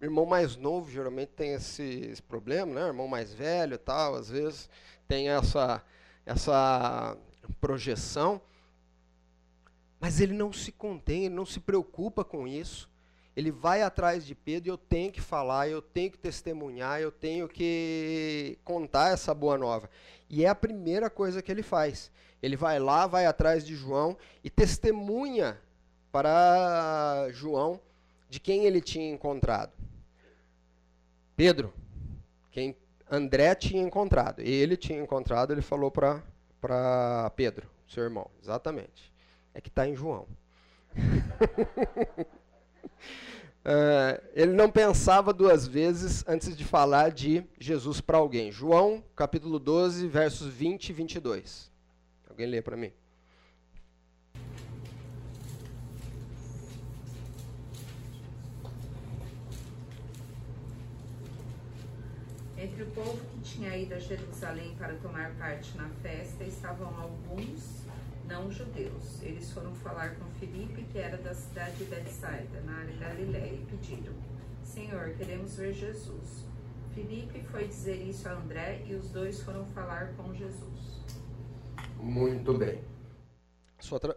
[0.00, 2.86] Irmão mais novo geralmente tem esse, esse problema, né?
[2.86, 4.68] Irmão mais velho tal, às vezes
[5.06, 5.82] tem essa,
[6.24, 7.16] essa
[7.52, 8.40] projeção.
[10.00, 12.90] Mas ele não se contém, ele não se preocupa com isso.
[13.36, 17.12] Ele vai atrás de Pedro e eu tenho que falar, eu tenho que testemunhar, eu
[17.12, 19.88] tenho que contar essa boa nova.
[20.28, 22.10] E é a primeira coisa que ele faz.
[22.42, 25.60] Ele vai lá, vai atrás de João e testemunha
[26.10, 27.80] para João
[28.28, 29.72] de quem ele tinha encontrado.
[31.36, 31.72] Pedro,
[32.50, 32.76] quem
[33.10, 34.40] André tinha encontrado.
[34.40, 36.22] Ele tinha encontrado, ele falou para
[37.36, 38.30] Pedro, seu irmão.
[38.42, 39.12] Exatamente.
[39.54, 40.26] É que está em João.
[43.64, 48.52] é, ele não pensava duas vezes antes de falar de Jesus para alguém.
[48.52, 51.70] João, capítulo 12, versos 20 e 22.
[52.28, 52.92] Alguém lê para mim?
[62.80, 67.84] Entre o povo que tinha ido a Jerusalém para tomar parte na festa estavam alguns
[68.26, 69.20] não judeus.
[69.20, 73.52] Eles foram falar com Filipe, que era da cidade de Betsaida, na área da Galiléia,
[73.52, 74.14] e pediram:
[74.64, 76.46] Senhor, queremos ver Jesus.
[76.94, 81.04] Filipe foi dizer isso a André e os dois foram falar com Jesus.
[81.98, 82.82] Muito bem.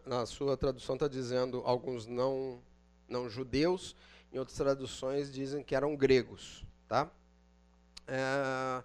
[0.05, 2.61] na sua tradução está dizendo alguns não,
[3.09, 3.93] não judeus,
[4.31, 6.65] em outras traduções dizem que eram gregos.
[6.87, 7.11] Tá?
[8.07, 8.83] É,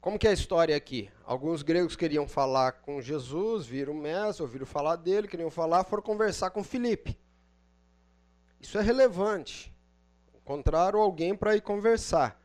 [0.00, 1.10] como que é a história aqui?
[1.24, 6.02] Alguns gregos queriam falar com Jesus, viram o mestre, ouviram falar dele, queriam falar, foram
[6.02, 7.18] conversar com Filipe.
[8.60, 9.74] Isso é relevante.
[10.34, 12.40] Encontraram alguém para ir conversar.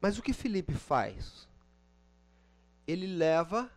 [0.00, 1.48] Mas o que Filipe faz?
[2.86, 3.70] Ele leva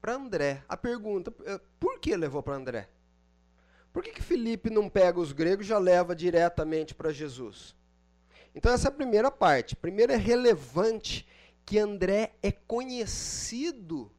[0.00, 0.62] para André.
[0.68, 2.88] A pergunta, eh, por que levou para André?
[3.92, 7.74] Por que, que Felipe não pega os gregos e já leva diretamente para Jesus?
[8.58, 9.76] Então essa é a primeira parte.
[9.76, 11.24] Primeiro é relevante
[11.64, 14.10] que André é conhecido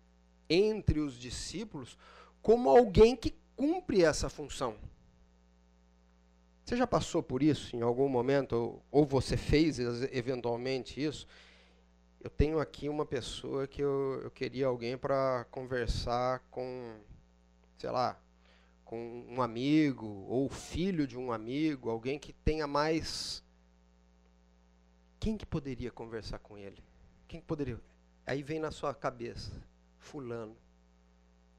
[0.50, 1.98] entre os discípulos
[2.42, 4.78] como alguém que cumpre essa função.
[6.64, 11.28] Você já passou por isso em algum momento, ou, você fez eventualmente isso?
[12.22, 16.96] eu tenho aqui uma pessoa que eu, eu queria alguém para conversar com,
[17.78, 18.18] sei lá,
[18.86, 23.44] com um amigo ou filho de um amigo, alguém que tenha mais.
[25.20, 26.82] Quem que poderia conversar com ele?
[27.28, 27.80] Quem que poderia?
[28.26, 29.52] Aí vem na sua cabeça,
[29.98, 30.56] fulano.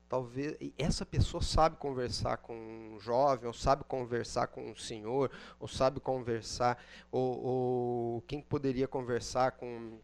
[0.09, 5.69] Talvez essa pessoa sabe conversar com um jovem, ou sabe conversar com um senhor, ou
[5.69, 10.01] sabe conversar, ou, ou quem poderia conversar com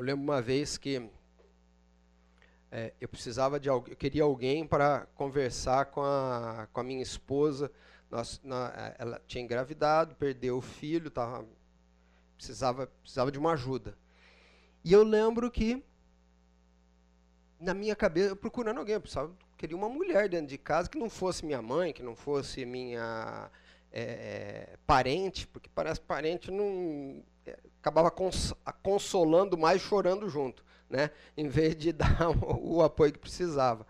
[0.00, 1.10] eu lembro uma vez que
[2.72, 7.02] é, eu precisava de alguém, eu queria alguém para conversar com a, com a minha
[7.02, 7.70] esposa.
[8.10, 11.46] Nós, na, ela tinha engravidado, perdeu o filho, tava,
[12.40, 13.94] precisava, precisava de uma ajuda.
[14.82, 15.84] E eu lembro que,
[17.60, 21.10] na minha cabeça, procurando alguém, eu precisava, queria uma mulher dentro de casa que não
[21.10, 23.50] fosse minha mãe, que não fosse minha
[23.92, 27.22] é, parente, porque parece parente não
[27.78, 31.10] acabava cons consolando mais, chorando junto, né?
[31.36, 33.86] em vez de dar o, o apoio que precisava.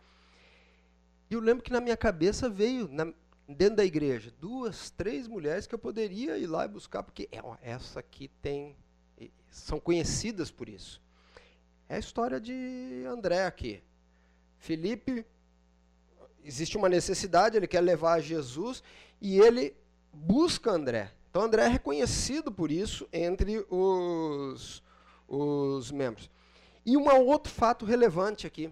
[1.31, 3.13] E eu lembro que na minha cabeça veio, na,
[3.55, 7.41] dentro da igreja, duas, três mulheres que eu poderia ir lá e buscar, porque é,
[7.63, 8.77] essa aqui tem,
[9.51, 11.01] são conhecidas por isso.
[11.89, 13.83] É a história de André aqui.
[14.59, 15.25] Felipe,
[16.45, 18.83] existe uma necessidade, ele quer levar Jesus
[19.21, 19.75] e ele
[20.13, 21.13] busca André.
[21.31, 24.83] Então André é reconhecido por isso entre os,
[25.27, 26.31] os membros.
[26.85, 28.71] E um outro fato relevante aqui,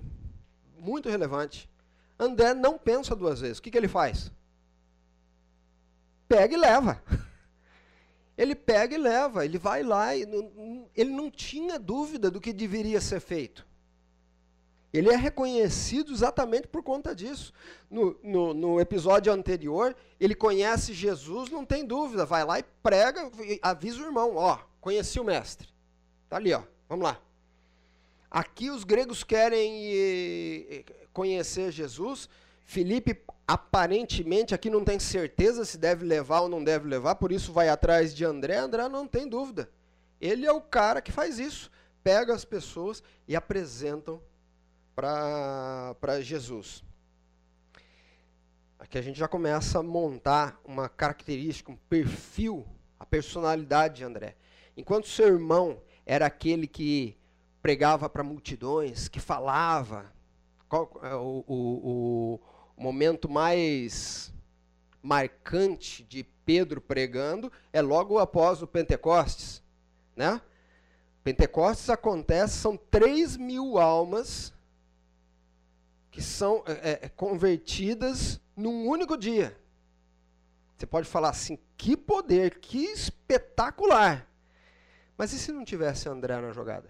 [0.79, 1.69] muito relevante.
[2.19, 3.59] André não pensa duas vezes.
[3.59, 4.33] O que, que ele faz?
[6.29, 7.03] Pega e leva.
[8.37, 10.23] Ele pega e leva, ele vai lá, e
[10.95, 13.67] ele não tinha dúvida do que deveria ser feito.
[14.93, 17.53] Ele é reconhecido exatamente por conta disso.
[17.91, 23.31] No, no, no, episódio anterior, ele conhece Jesus, não tem dúvida, vai lá e prega,
[23.61, 25.69] avisa o irmão, ó, conheci o mestre.
[26.29, 26.63] Tá ali, ó.
[26.89, 27.21] Vamos lá.
[28.31, 32.29] Aqui os gregos querem conhecer Jesus.
[32.69, 37.51] Felipe aparentemente aqui não tem certeza se deve levar ou não deve levar, por isso
[37.51, 38.59] vai atrás de André.
[38.59, 39.71] André não tem dúvida.
[40.21, 41.71] Ele é o cara que faz isso.
[42.05, 44.21] Pega as pessoas e apresentam
[44.95, 46.85] para Jesus.
[48.79, 52.67] Aqui a gente já começa a montar uma característica, um perfil,
[53.01, 54.37] a personalidade de André.
[54.77, 57.17] Enquanto seu irmão era aquele que
[57.63, 60.13] pregava para multidões, que falava,
[60.69, 64.33] qual, é o, o, o o momento mais
[65.03, 69.61] marcante de Pedro pregando é logo após o Pentecostes.
[70.15, 70.41] Né?
[71.25, 74.55] Pentecostes acontece, são 3 mil almas
[76.13, 79.59] que são é, é, convertidas num único dia.
[80.77, 84.25] Você pode falar assim, que poder, que espetacular.
[85.17, 86.89] Mas e se não tivesse André na jogada?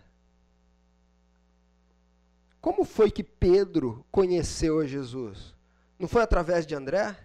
[2.60, 5.56] Como foi que Pedro conheceu a Jesus?
[5.98, 7.16] Não foi através de André?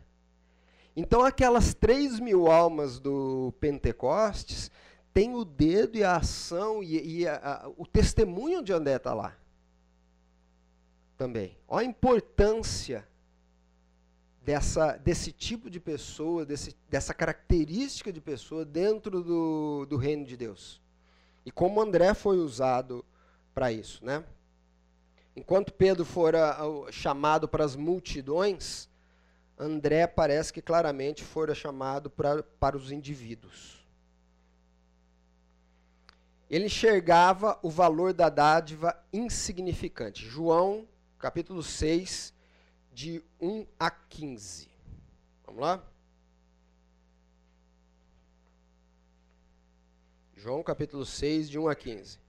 [0.95, 4.71] Então, aquelas três mil almas do Pentecostes
[5.13, 9.13] têm o dedo e a ação e, e a, a, o testemunho de André está
[9.13, 9.35] lá.
[11.17, 11.57] Também.
[11.67, 13.07] Olha a importância
[14.43, 20.35] dessa, desse tipo de pessoa, desse, dessa característica de pessoa dentro do, do reino de
[20.35, 20.81] Deus.
[21.45, 23.05] E como André foi usado
[23.53, 24.23] para isso, né?
[25.35, 26.55] Enquanto Pedro fora
[26.91, 28.87] chamado para as multidões,
[29.57, 33.83] André parece que claramente fora chamado para, para os indivíduos.
[36.49, 40.23] Ele enxergava o valor da dádiva insignificante.
[40.23, 42.31] João, capítulo 6,
[42.93, 44.69] de 1 a 15.
[45.45, 45.83] Vamos lá?
[50.35, 52.22] João, capítulo 6, de 1 a 15.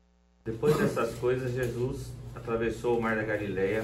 [0.44, 3.82] Depois dessas coisas, Jesus atravessou o mar da Galileia,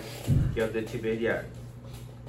[0.52, 1.46] que é o de Tiberiar.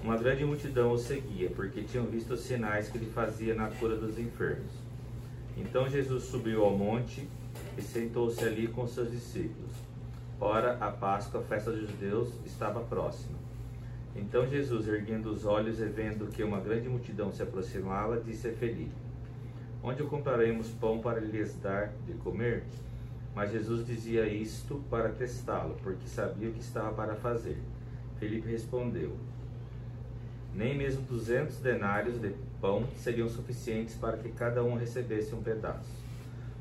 [0.01, 3.97] Uma grande multidão o seguia, porque tinham visto os sinais que ele fazia na cura
[3.97, 4.71] dos enfermos.
[5.57, 7.27] Então Jesus subiu ao monte
[7.77, 9.73] e sentou-se ali com seus discípulos.
[10.39, 13.37] Ora, a Páscoa, a festa dos judeus, estava próxima.
[14.15, 18.53] Então Jesus, erguendo os olhos e vendo que uma grande multidão se aproximava, disse a
[18.53, 18.95] Felipe:
[19.83, 22.63] Onde compraremos pão para lhes dar de comer?
[23.33, 27.57] Mas Jesus dizia isto para testá-lo, porque sabia o que estava para fazer.
[28.19, 29.15] Felipe respondeu:
[30.53, 36.01] Nem mesmo duzentos denários de pão seriam suficientes para que cada um recebesse um pedaço.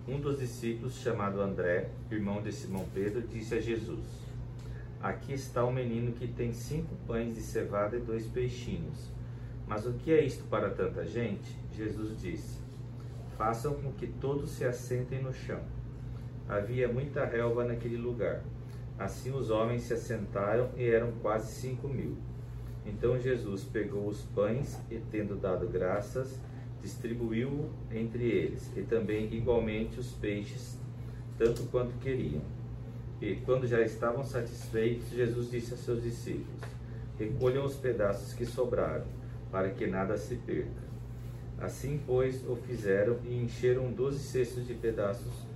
[0.09, 4.05] Um dos discípulos, chamado André, irmão de Simão Pedro, disse a Jesus:
[5.03, 9.11] Aqui está o menino que tem cinco pães de cevada e dois peixinhos.
[9.67, 11.57] Mas o que é isto para tanta gente?
[11.77, 12.59] Jesus disse:
[13.37, 15.61] Façam com que todos se assentem no chão.
[16.51, 18.43] Havia muita relva naquele lugar.
[18.99, 22.17] Assim os homens se assentaram e eram quase cinco mil.
[22.85, 26.41] Então Jesus pegou os pães e, tendo dado graças,
[26.83, 30.77] distribuiu entre eles, e também igualmente os peixes,
[31.39, 32.43] tanto quanto queriam.
[33.21, 36.61] E quando já estavam satisfeitos, Jesus disse a seus discípulos:
[37.17, 39.07] Recolham os pedaços que sobraram,
[39.53, 40.91] para que nada se perca.
[41.61, 45.49] Assim, pois, o fizeram e encheram doze cestos de pedaços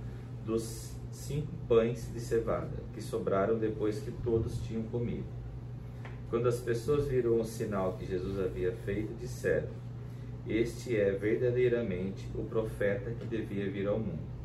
[0.45, 5.25] dos cinco pães de cevada que sobraram depois que todos tinham comido.
[6.29, 9.69] Quando as pessoas viram o sinal que Jesus havia feito, disseram:
[10.47, 14.35] Este é verdadeiramente o profeta que devia vir ao mundo.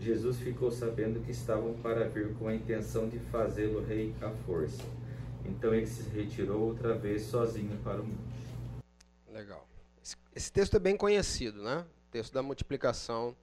[0.00, 4.82] Jesus ficou sabendo que estavam para vir com a intenção de fazê-lo rei à força.
[5.44, 8.46] Então ele se retirou outra vez sozinho para o monte.
[9.32, 9.66] Legal.
[10.34, 11.86] Esse texto é bem conhecido, né?
[12.08, 13.34] O texto da multiplicação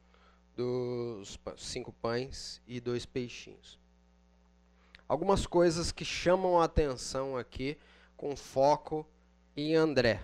[0.55, 3.79] dos cinco pães e dois peixinhos.
[5.07, 7.77] Algumas coisas que chamam a atenção aqui
[8.15, 9.05] com foco
[9.55, 10.23] em André.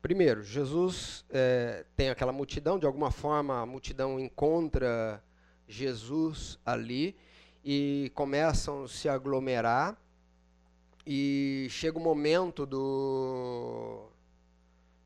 [0.00, 5.22] Primeiro, Jesus é, tem aquela multidão, de alguma forma a multidão encontra
[5.68, 7.16] Jesus ali
[7.64, 9.96] e começam a se aglomerar.
[11.06, 14.08] E chega o momento do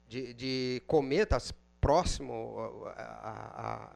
[0.09, 1.39] de, de comer, está
[1.87, 3.93] próximo ao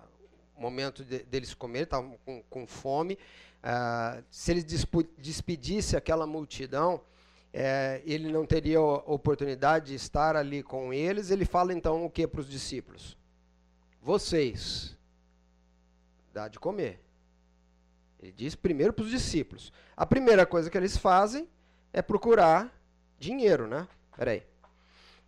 [0.57, 3.15] momento de, deles comer, estavam com, com, fome.
[3.15, 4.65] Uh, se ele
[5.19, 7.01] despedisse aquela multidão,
[7.53, 11.33] é, ele não teria oportunidade de estar ali com eles.
[11.33, 13.19] Ele fala então o que para os discípulos?
[14.01, 14.97] Vocês,
[16.33, 17.01] dá de comer.
[18.21, 19.73] Ele diz primeiro para os discípulos.
[19.97, 21.49] A primeira coisa que eles fazem
[21.93, 22.73] é procurar
[23.19, 23.89] dinheiro, né?
[24.17, 24.45] Peraí.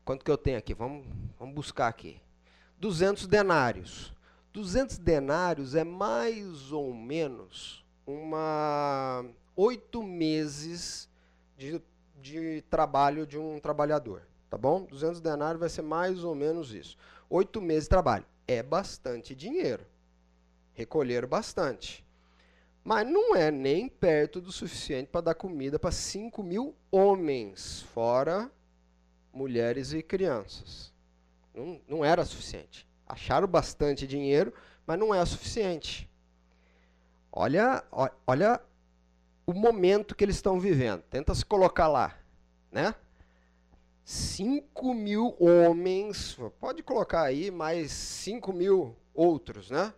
[0.04, 0.74] Quanto que eu tenho aqui?
[0.74, 1.04] Vamos,
[1.40, 2.21] vamos buscar aqui.
[2.82, 4.12] 200 denários.
[4.52, 9.24] 200 denários é mais ou menos uma
[9.54, 11.08] oito meses
[11.56, 11.80] de,
[12.20, 14.82] de trabalho de um trabalhador, tá bom?
[14.82, 16.98] 200 denários vai ser mais ou menos isso.
[17.30, 18.26] Oito meses de trabalho.
[18.48, 19.86] É bastante dinheiro.
[20.74, 22.04] Recolheram bastante.
[22.82, 28.50] Mas não é nem perto do suficiente para dar comida para 5 mil homens, fora
[29.32, 30.91] mulheres e crianças.
[31.54, 32.86] Não, não era suficiente.
[33.06, 34.52] Acharam bastante dinheiro,
[34.86, 36.08] mas não é suficiente.
[37.30, 37.82] Olha,
[38.26, 38.60] olha
[39.46, 41.02] o momento que eles estão vivendo.
[41.02, 42.16] Tenta se colocar lá,
[42.70, 42.94] né?
[44.04, 49.92] 5 mil homens, pode colocar aí mais 5 mil outros, né?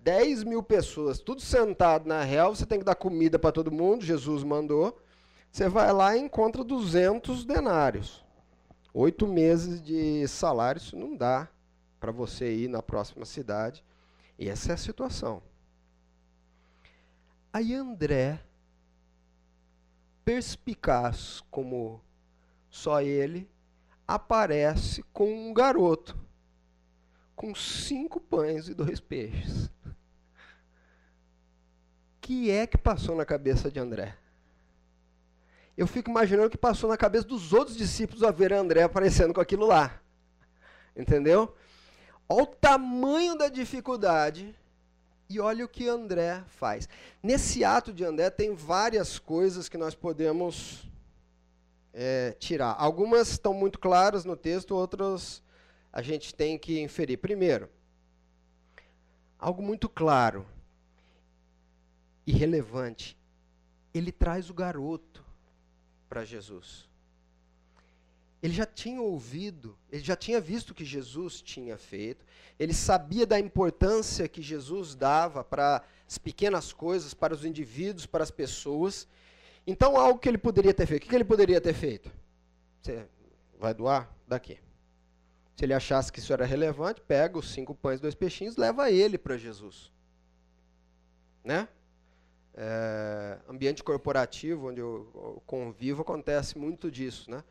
[0.00, 4.04] 10 mil pessoas, tudo sentado na real, você tem que dar comida para todo mundo,
[4.04, 4.98] Jesus mandou.
[5.50, 8.24] Você vai lá e encontra 200 denários.
[8.94, 11.48] Oito meses de salário, isso não dá
[11.98, 13.84] para você ir na próxima cidade.
[14.38, 15.42] E essa é a situação.
[17.52, 18.42] Aí André,
[20.24, 22.00] perspicaz como
[22.70, 23.48] só ele,
[24.06, 26.18] aparece com um garoto
[27.34, 29.70] com cinco pães e dois peixes
[32.22, 34.16] que é que passou na cabeça de André?
[35.82, 39.34] Eu fico imaginando o que passou na cabeça dos outros discípulos ao ver André aparecendo
[39.34, 40.00] com aquilo lá.
[40.96, 41.56] Entendeu?
[42.28, 44.54] Olha o tamanho da dificuldade
[45.28, 46.88] e olha o que André faz.
[47.20, 50.88] Nesse ato de André tem várias coisas que nós podemos
[51.92, 52.76] é, tirar.
[52.78, 55.42] Algumas estão muito claras no texto, outras
[55.92, 57.16] a gente tem que inferir.
[57.16, 57.68] Primeiro,
[59.36, 60.46] algo muito claro
[62.24, 63.18] irrelevante.
[63.92, 65.31] Ele traz o garoto
[66.12, 66.86] para Jesus.
[68.42, 72.22] Ele já tinha ouvido, ele já tinha visto o que Jesus tinha feito,
[72.58, 78.22] ele sabia da importância que Jesus dava para as pequenas coisas, para os indivíduos, para
[78.22, 79.08] as pessoas.
[79.66, 81.06] Então, algo que ele poderia ter feito.
[81.06, 82.12] O que ele poderia ter feito?
[82.82, 83.06] Você
[83.58, 84.14] vai doar?
[84.28, 84.58] Daqui.
[85.56, 88.90] Se ele achasse que isso era relevante, pega os cinco pães e dois peixinhos, leva
[88.90, 89.90] ele para Jesus.
[91.42, 91.66] Né?
[92.54, 97.30] É, ambiente corporativo, onde eu, convivo, acontece muito disso.
[97.30, 97.42] Né?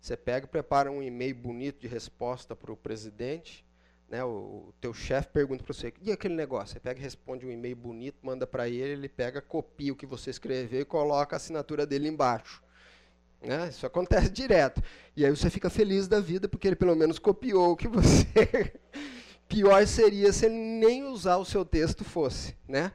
[0.00, 3.64] Você pega e prepara um e-mail bonito de resposta para o presidente,
[4.08, 4.22] né?
[4.24, 6.74] o, o teu chefe pergunta para você, e aquele negócio?
[6.74, 10.06] Você pega e responde um e-mail bonito, manda para ele, ele pega, copia o que
[10.06, 12.62] você escreveu e coloca a assinatura dele embaixo.
[13.42, 13.68] Né?
[13.68, 14.82] Isso acontece direto.
[15.16, 18.26] E aí você fica feliz da vida, porque ele pelo menos copiou o que você...
[19.48, 22.92] Pior seria se ele nem usar o seu texto fosse, né?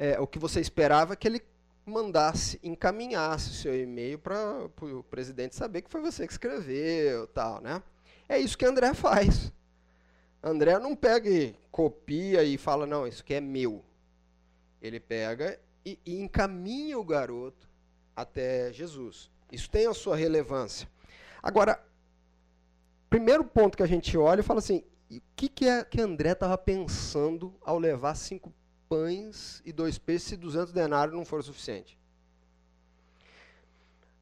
[0.00, 1.42] É, o que você esperava que ele
[1.84, 7.60] mandasse, encaminhasse o seu e-mail para o presidente saber que foi você que escreveu, tal,
[7.60, 7.82] né?
[8.26, 9.52] É isso que André faz.
[10.42, 13.84] André não pega e copia e fala, não, isso aqui é meu.
[14.80, 17.68] Ele pega e, e encaminha o garoto
[18.16, 19.30] até Jesus.
[19.52, 20.88] Isso tem a sua relevância.
[21.42, 21.78] Agora,
[23.10, 26.32] primeiro ponto que a gente olha e fala assim, o que, que, é, que André
[26.32, 28.50] estava pensando ao levar cinco
[28.90, 31.96] pães e dois peixes se 200 denários não for suficiente.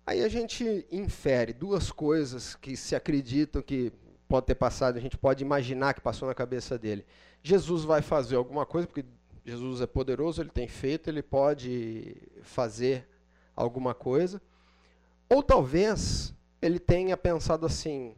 [0.06, 3.90] Aí a gente infere duas coisas que se acreditam que
[4.28, 7.06] pode ter passado, a gente pode imaginar que passou na cabeça dele.
[7.42, 9.04] Jesus vai fazer alguma coisa, porque
[9.44, 13.08] Jesus é poderoso, ele tem feito, ele pode fazer
[13.56, 14.40] alguma coisa.
[15.30, 18.14] Ou talvez ele tenha pensado assim: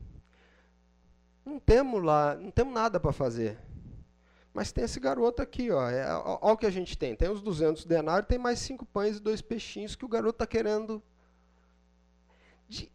[1.44, 3.56] não temos lá, não temos nada para fazer.
[4.52, 5.88] Mas tem esse garoto aqui, ó.
[5.88, 7.14] É, ó, ó, o que a gente tem.
[7.14, 10.46] Tem os 200 denários, tem mais cinco pães e dois peixinhos que o garoto está
[10.46, 11.02] querendo.
[12.68, 12.90] De,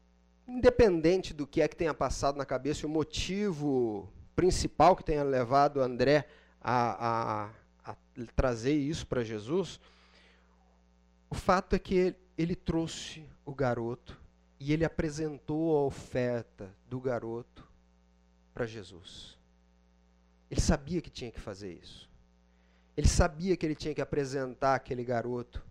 [0.47, 5.81] independente do que é que tenha passado na cabeça, o motivo principal que tenha levado
[5.81, 6.27] André
[6.61, 7.45] a,
[7.85, 7.95] a, a
[8.35, 9.79] trazer isso para Jesus,
[11.29, 14.19] o fato é que ele, ele trouxe o garoto
[14.59, 17.67] e ele apresentou a oferta do garoto
[18.53, 19.34] para Jesus.
[20.49, 22.09] Ele sabia que tinha que fazer isso.
[22.95, 25.63] Ele sabia que ele tinha que apresentar aquele garoto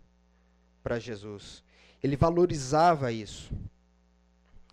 [0.83, 1.63] para Jesus.
[2.03, 3.51] Ele valorizava isso.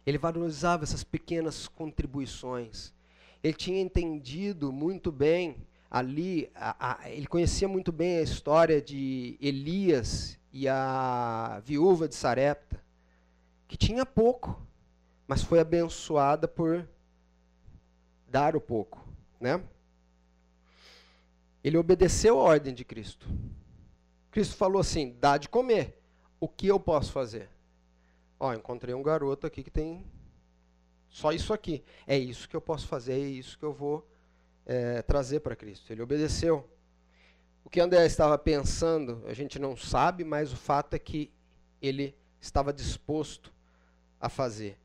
[0.05, 2.93] Ele valorizava essas pequenas contribuições.
[3.43, 5.57] Ele tinha entendido muito bem
[5.91, 12.15] ali, a, a, ele conhecia muito bem a história de Elias e a viúva de
[12.15, 12.83] Sarepta,
[13.69, 14.61] que tinha pouco,
[15.27, 16.89] mas foi abençoada por
[18.27, 19.07] dar o pouco,
[19.39, 19.63] né?
[21.63, 23.29] Ele obedeceu a ordem de Cristo.
[24.31, 25.99] Cristo falou assim: dá de comer.
[26.41, 27.49] O que eu posso fazer?
[28.39, 30.05] Ó, encontrei um garoto aqui que tem
[31.09, 31.85] só isso aqui.
[32.07, 34.09] É isso que eu posso fazer, é isso que eu vou
[34.67, 35.93] é, trazer para Cristo.
[35.93, 36.69] Ele obedeceu.
[37.65, 41.31] O que André estava pensando, a gente não sabe, mas o fato é que
[41.81, 43.53] ele estava disposto
[44.21, 44.77] a fazer.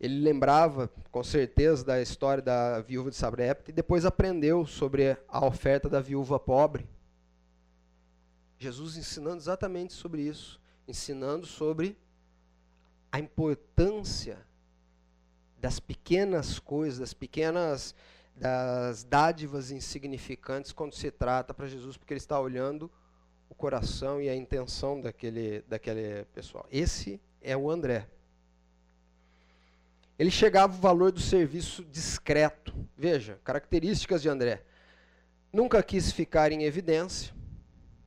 [0.00, 5.44] Ele lembrava, com certeza, da história da viúva de Sabrepta e depois aprendeu sobre a
[5.44, 6.88] oferta da viúva pobre.
[8.58, 11.96] Jesus ensinando exatamente sobre isso, ensinando sobre
[13.10, 14.38] a importância
[15.60, 17.94] das pequenas coisas, das pequenas
[18.36, 22.88] das dádivas insignificantes quando se trata para Jesus, porque ele está olhando
[23.48, 26.66] o coração e a intenção daquele, daquele pessoal.
[26.70, 28.06] Esse é o André.
[30.18, 32.74] Ele chegava o valor do serviço discreto.
[32.96, 34.64] Veja, características de André.
[35.52, 37.32] Nunca quis ficar em evidência.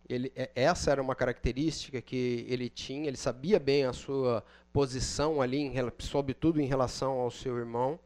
[0.10, 3.08] Ele, é, essa era uma característica que ele tinha.
[3.08, 4.44] Ele sabia bem a sua
[4.74, 7.98] posição ali, em, sobretudo em relação ao seu irmão.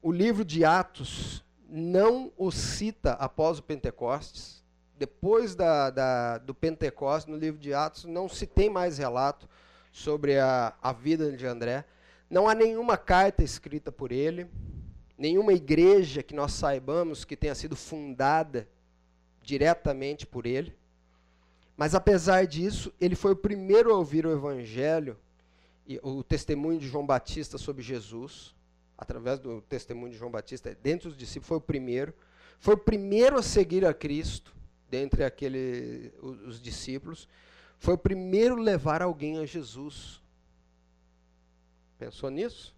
[0.00, 4.64] O livro de Atos não o cita após o Pentecostes.
[4.96, 9.48] Depois da, da, do Pentecostes, no livro de Atos, não se tem mais relato
[9.90, 11.84] sobre a, a vida de André.
[12.28, 14.48] Não há nenhuma carta escrita por ele,
[15.16, 18.68] nenhuma igreja que nós saibamos que tenha sido fundada
[19.42, 20.76] diretamente por ele.
[21.76, 25.16] Mas apesar disso, ele foi o primeiro a ouvir o evangelho
[25.86, 28.54] e o testemunho de João Batista sobre Jesus,
[28.98, 32.12] através do testemunho de João Batista, dentre os discípulos foi o primeiro,
[32.58, 34.54] foi o primeiro a seguir a Cristo
[34.88, 37.28] dentre aquele os discípulos,
[37.78, 40.22] foi o primeiro a levar alguém a Jesus.
[41.98, 42.74] Pensou nisso?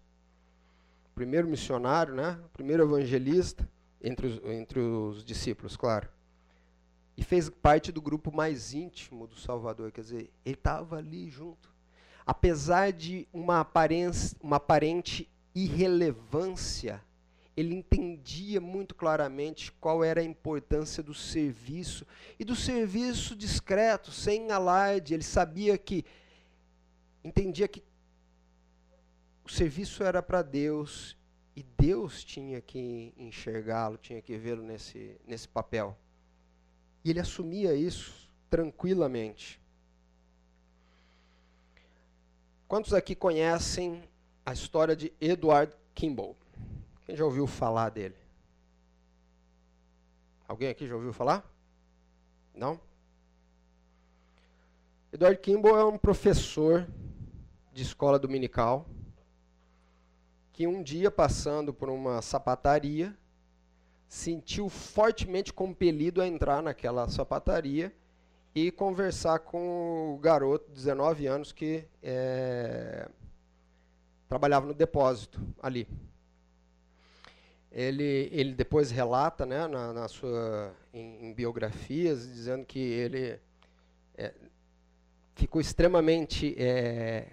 [1.13, 2.39] Primeiro missionário, né?
[2.53, 3.67] Primeiro evangelista
[4.01, 6.07] entre os, entre os discípulos, claro.
[7.17, 11.69] E fez parte do grupo mais íntimo do Salvador, quer dizer, ele estava ali junto.
[12.25, 17.03] Apesar de uma, aparência, uma aparente irrelevância,
[17.57, 22.05] ele entendia muito claramente qual era a importância do serviço
[22.39, 25.13] e do serviço discreto, sem alarde.
[25.13, 26.05] Ele sabia que,
[27.21, 27.83] entendia que
[29.49, 31.17] o serviço era para Deus
[31.55, 35.97] e Deus tinha que enxergá-lo, tinha que vê-lo nesse, nesse papel.
[37.03, 39.59] E ele assumia isso tranquilamente.
[42.67, 44.03] Quantos aqui conhecem
[44.45, 46.37] a história de Edward Kimball?
[47.07, 48.15] Quem já ouviu falar dele?
[50.47, 51.43] Alguém aqui já ouviu falar?
[52.53, 52.79] Não?
[55.11, 56.87] Edward Kimball é um professor
[57.73, 58.85] de escola dominical
[60.59, 63.15] que um dia, passando por uma sapataria,
[64.09, 67.95] sentiu fortemente compelido a entrar naquela sapataria
[68.53, 73.07] e conversar com o garoto de 19 anos que é,
[74.27, 75.87] trabalhava no depósito ali.
[77.71, 83.39] Ele, ele depois relata né, na, na sua, em, em, biografias, dizendo que ele
[84.17, 84.33] é,
[85.35, 87.27] ficou extremamente é,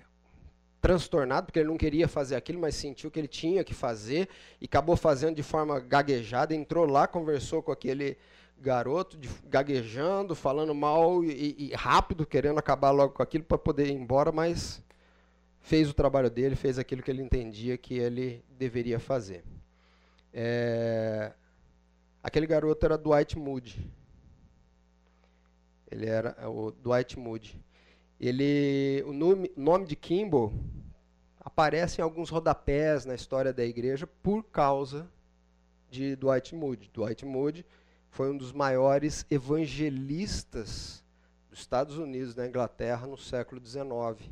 [0.87, 4.29] transtornado, porque ele não queria fazer aquilo, mas sentiu que ele tinha que fazer
[4.61, 6.55] e acabou fazendo de forma gaguejada.
[6.55, 8.17] Entrou lá, conversou com aquele
[8.57, 13.89] garoto, de, gaguejando, falando mal e, e, rápido, querendo acabar logo com aquilo para poder
[13.89, 14.81] ir embora, mas
[15.61, 19.43] fez o trabalho dele, fez aquilo que ele entendia que ele deveria fazer.
[20.33, 21.33] É,
[22.23, 23.91] aquele garoto era Dwight Moody.
[25.91, 27.61] Ele era o Dwight Moody.
[28.21, 30.53] Ele, o nome, nome de Kimball
[31.39, 35.07] aparece em alguns rodapés na história da igreja por causa
[35.91, 36.91] de Dwight Moody.
[36.93, 37.65] Dwight Moody
[38.11, 41.05] foi um dos maiores evangelistas
[41.51, 44.31] dos Estados Unidos, da Inglaterra, no século XIX.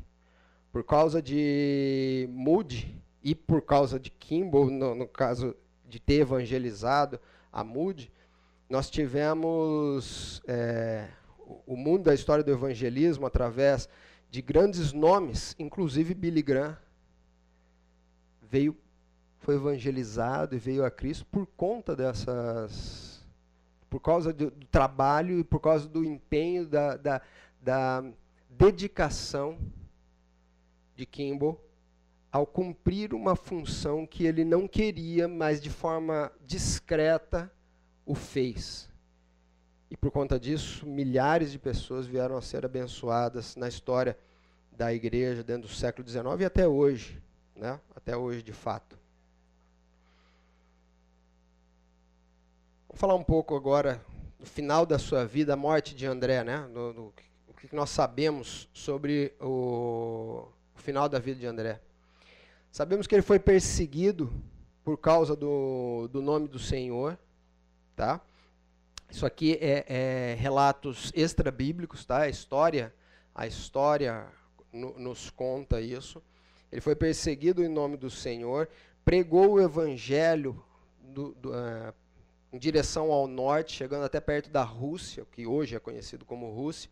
[0.71, 5.55] Por causa de Moody e por causa de Kimball, no, no caso
[5.87, 7.19] de ter evangelizado
[7.51, 8.11] a Moody,
[8.69, 11.07] nós tivemos é,
[11.65, 13.87] o mundo da história do evangelismo através
[14.29, 16.77] de grandes nomes, inclusive Billy Graham,
[18.41, 18.77] veio,
[19.39, 23.25] foi evangelizado e veio a Cristo por conta dessas,
[23.89, 27.21] por causa do, do trabalho e por causa do empenho da, da,
[27.61, 28.03] da,
[28.49, 29.57] dedicação
[30.95, 31.61] de Kimball
[32.31, 37.51] ao cumprir uma função que ele não queria, mas de forma discreta
[38.05, 38.89] o fez.
[39.95, 44.19] E por conta disso, milhares de pessoas vieram a ser abençoadas na história
[44.69, 47.23] da igreja dentro do século XIX e até hoje,
[47.55, 47.79] né?
[47.95, 48.99] até hoje de fato.
[52.89, 54.03] Vamos falar um pouco agora
[54.37, 56.67] do final da sua vida, a morte de André, né?
[56.75, 57.13] O
[57.53, 61.79] que nós sabemos sobre o, o final da vida de André.
[62.69, 64.29] Sabemos que ele foi perseguido
[64.83, 67.17] por causa do, do nome do Senhor,
[67.95, 68.19] tá?
[69.09, 72.21] Isso aqui é, é relatos extra-bíblicos, tá?
[72.21, 72.93] A história,
[73.33, 74.27] a história
[74.71, 76.21] no, nos conta isso.
[76.71, 78.67] Ele foi perseguido em nome do Senhor,
[79.03, 80.61] pregou o evangelho
[80.99, 81.93] do, do, uh,
[82.51, 86.89] em direção ao norte, chegando até perto da Rússia, que hoje é conhecido como Rússia.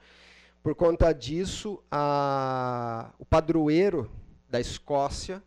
[0.61, 4.09] Por conta disso, a, o padroeiro
[4.49, 5.43] da Escócia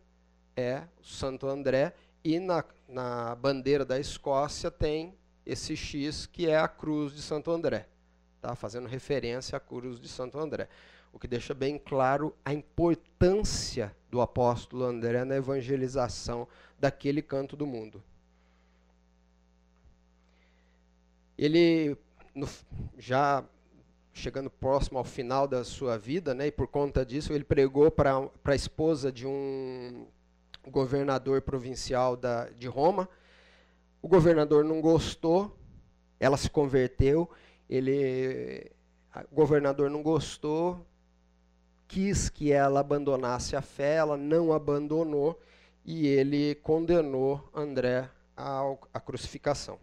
[0.55, 1.93] é o Santo André,
[2.23, 5.16] e na, na bandeira da Escócia tem
[5.47, 7.87] esse X que é a cruz de Santo André,
[8.41, 8.53] tá?
[8.55, 10.67] fazendo referência à cruz de Santo André.
[11.13, 17.65] O que deixa bem claro a importância do apóstolo André na evangelização daquele canto do
[17.65, 18.03] mundo.
[21.37, 21.95] Ele,
[22.35, 22.47] no,
[22.97, 23.43] já
[24.13, 28.29] chegando próximo ao final da sua vida, né, e por conta disso, ele pregou para
[28.43, 30.07] a esposa de um
[30.67, 33.07] governador provincial da, de Roma,
[34.01, 35.55] o governador não gostou,
[36.19, 37.29] ela se converteu,
[37.69, 38.71] ele,
[39.31, 40.85] o governador não gostou,
[41.87, 45.39] quis que ela abandonasse a fé, ela não abandonou
[45.85, 49.79] e ele condenou André à crucificação.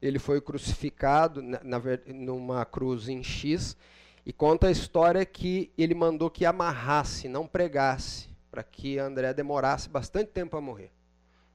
[0.00, 3.76] Ele foi crucificado na, na, numa cruz em X
[4.24, 9.88] e conta a história que ele mandou que amarrasse, não pregasse, para que André demorasse
[9.88, 10.90] bastante tempo a morrer.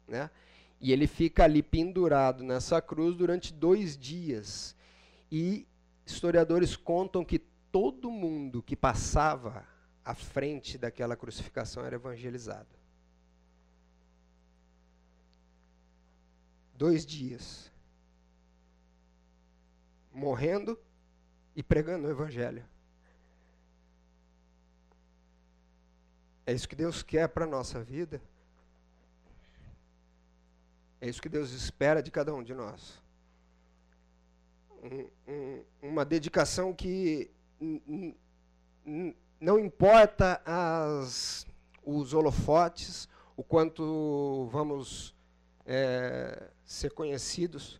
[0.08, 0.30] Né?
[0.80, 4.76] E ele fica ali pendurado nessa cruz durante dois dias.
[5.32, 5.68] E
[6.06, 7.40] historiadores contam que
[7.72, 9.66] todo mundo que passava
[10.06, 12.70] à frente daquela crucificação era evangelizado.
[16.76, 17.72] Dois dias.
[20.14, 20.80] Morrendo
[21.56, 22.64] e pregando o evangelho.
[26.46, 28.22] É isso que Deus quer para a nossa vida.
[31.00, 33.02] É isso que Deus espera de cada um de nós.
[34.82, 37.30] Um, um, uma dedicação que
[39.40, 41.46] não importa as,
[41.84, 45.14] os holofotes, o quanto vamos
[45.66, 47.80] é, ser conhecidos,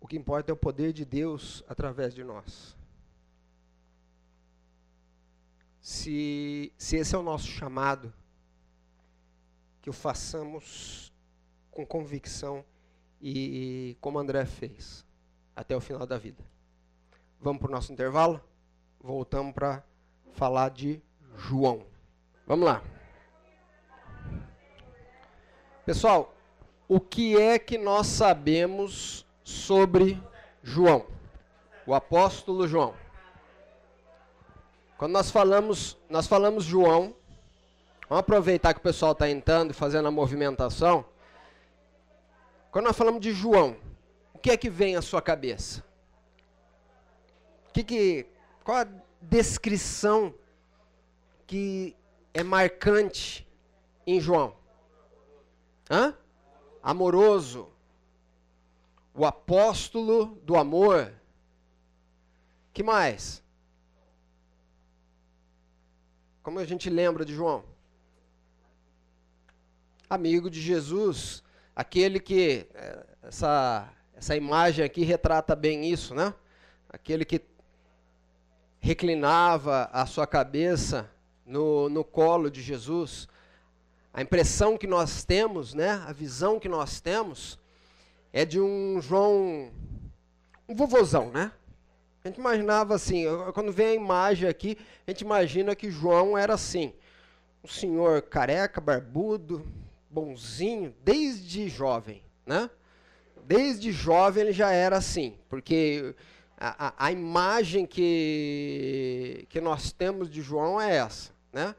[0.00, 2.76] o que importa é o poder de Deus através de nós.
[5.80, 8.12] Se, se esse é o nosso chamado,
[9.82, 11.12] que o façamos
[11.76, 12.64] com convicção
[13.20, 15.04] e, e como André fez,
[15.54, 16.42] até o final da vida.
[17.38, 18.40] Vamos para o nosso intervalo?
[18.98, 19.84] Voltamos para
[20.32, 21.02] falar de
[21.36, 21.84] João.
[22.46, 22.82] Vamos lá.
[25.84, 26.34] Pessoal,
[26.88, 30.18] o que é que nós sabemos sobre
[30.62, 31.04] João?
[31.86, 32.94] O apóstolo João.
[34.96, 37.14] Quando nós falamos, nós falamos João,
[38.08, 41.04] vamos aproveitar que o pessoal está entrando e fazendo a movimentação.
[42.76, 43.74] Quando nós falamos de João,
[44.34, 45.82] o que é que vem à sua cabeça?
[47.72, 48.26] Que que,
[48.62, 50.34] qual a descrição
[51.46, 51.96] que
[52.34, 53.48] é marcante
[54.06, 54.54] em João?
[55.90, 56.14] Hã?
[56.82, 57.66] Amoroso.
[59.14, 61.14] O apóstolo do amor.
[62.74, 63.42] Que mais?
[66.42, 67.64] Como a gente lembra de João?
[70.10, 71.42] Amigo de Jesus,
[71.76, 76.32] aquele que eh, essa essa imagem aqui retrata bem isso, né?
[76.88, 77.42] Aquele que
[78.80, 81.10] reclinava a sua cabeça
[81.44, 83.28] no, no colo de Jesus.
[84.14, 86.02] A impressão que nós temos, né?
[86.06, 87.58] A visão que nós temos
[88.32, 89.70] é de um João,
[90.66, 91.52] um vovozão, né?
[92.24, 96.54] A gente imaginava assim, quando vem a imagem aqui, a gente imagina que João era
[96.54, 96.94] assim,
[97.62, 99.64] um senhor careca, barbudo,
[100.10, 102.70] bonzinho, desde jovem, né?
[103.44, 106.14] Desde jovem ele já era assim, porque
[106.56, 111.74] a, a, a, imagem que, que nós temos de João é essa, né?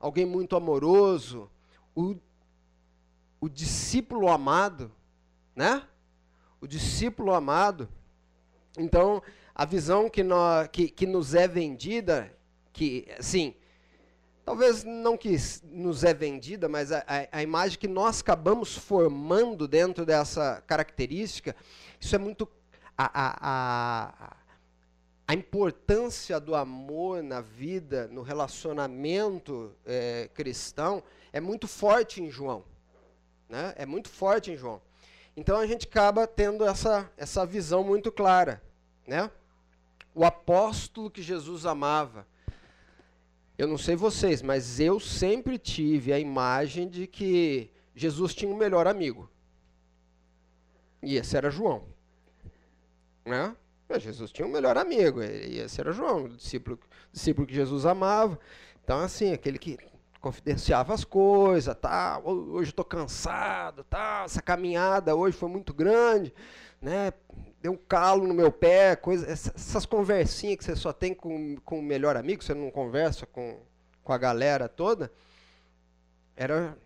[0.00, 1.50] Alguém muito amoroso,
[1.94, 2.16] o,
[3.40, 4.90] o discípulo amado,
[5.54, 5.86] né?
[6.60, 7.88] O discípulo amado.
[8.78, 9.22] Então,
[9.54, 12.34] a visão que, nós, que, que nos é vendida,
[12.72, 13.54] que, assim,
[14.44, 19.68] talvez não que nos é vendida, mas a, a, a, imagem que nós acabamos formando
[19.68, 21.54] dentro dessa característica,
[22.00, 22.48] isso é muito.
[22.96, 24.36] A, a,
[25.26, 32.64] a importância do amor na vida, no relacionamento é, cristão, é muito forte em João.
[33.48, 33.72] Né?
[33.76, 34.80] É muito forte em João.
[35.36, 38.62] Então a gente acaba tendo essa, essa visão muito clara.
[39.06, 39.30] Né?
[40.14, 42.26] O apóstolo que Jesus amava.
[43.62, 48.56] Eu não sei vocês, mas eu sempre tive a imagem de que Jesus tinha um
[48.56, 49.30] melhor amigo.
[51.00, 51.84] E esse era João.
[53.24, 53.54] Né?
[54.00, 56.76] Jesus tinha um melhor amigo, e esse era João, o discípulo,
[57.12, 58.36] discípulo que Jesus amava.
[58.82, 59.78] Então, assim, aquele que
[60.20, 66.34] confidenciava as coisas, tá, hoje estou cansado, tá, essa caminhada hoje foi muito grande,
[66.80, 67.12] né,
[67.62, 71.78] deu um calo no meu pé, coisa, essas conversinhas que você só tem com, com
[71.78, 73.60] o melhor amigo, você não conversa com,
[74.02, 75.12] com a galera toda,
[76.34, 76.76] era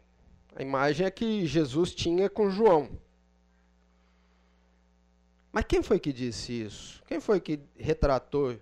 [0.55, 2.91] a imagem é que Jesus tinha com João.
[5.51, 7.03] Mas quem foi que disse isso?
[7.07, 8.61] Quem foi que retratou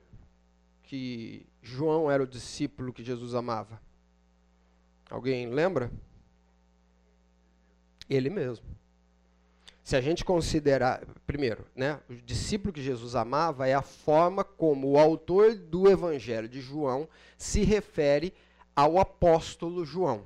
[0.84, 3.82] que João era o discípulo que Jesus amava?
[5.10, 5.90] Alguém lembra?
[8.08, 8.64] Ele mesmo.
[9.84, 14.92] Se a gente considerar, primeiro, né, o discípulo que Jesus amava é a forma como
[14.92, 17.06] o autor do Evangelho de João
[17.36, 18.32] se refere
[18.74, 20.24] ao apóstolo João.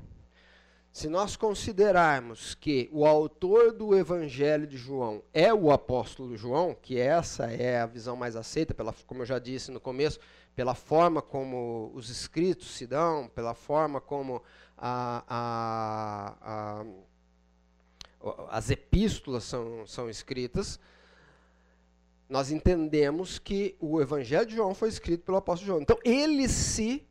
[0.93, 6.97] Se nós considerarmos que o autor do Evangelho de João é o apóstolo João, que
[6.97, 10.21] essa é a visão mais aceita, pela, como eu já disse no começo,
[10.55, 14.41] pela forma como os escritos se dão, pela forma como
[14.77, 16.85] a, a, a,
[18.51, 20.79] as epístolas são, são escritas,
[22.29, 25.81] nós entendemos que o Evangelho de João foi escrito pelo apóstolo João.
[25.81, 27.07] Então, ele se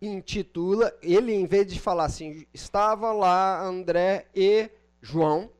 [0.00, 5.50] intitula, ele em vez de falar assim, estava lá André e João,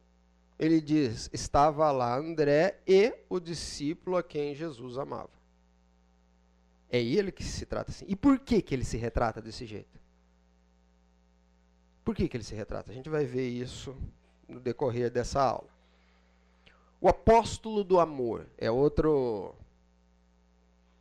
[0.58, 5.30] ele diz, estava lá André e o discípulo a quem Jesus amava.
[6.88, 8.04] É ele que se trata assim.
[8.08, 10.00] E por que, que ele se retrata desse jeito?
[12.04, 12.90] Por que, que ele se retrata?
[12.90, 13.96] A gente vai ver isso
[14.48, 15.68] no decorrer dessa aula.
[17.00, 19.54] O apóstolo do amor é outro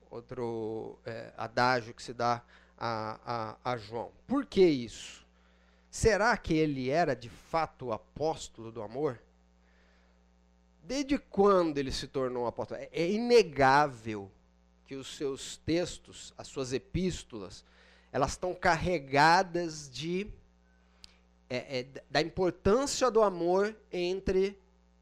[0.09, 2.41] outro é, adágio que se dá
[2.77, 4.11] a, a, a João.
[4.27, 5.25] Por que isso?
[5.89, 9.19] Será que ele era de fato o apóstolo do amor?
[10.83, 12.81] Desde quando ele se tornou um apóstolo?
[12.81, 14.29] É, é inegável
[14.85, 17.65] que os seus textos, as suas epístolas,
[18.11, 20.27] elas estão carregadas de
[21.49, 24.57] é, é, da importância do amor entre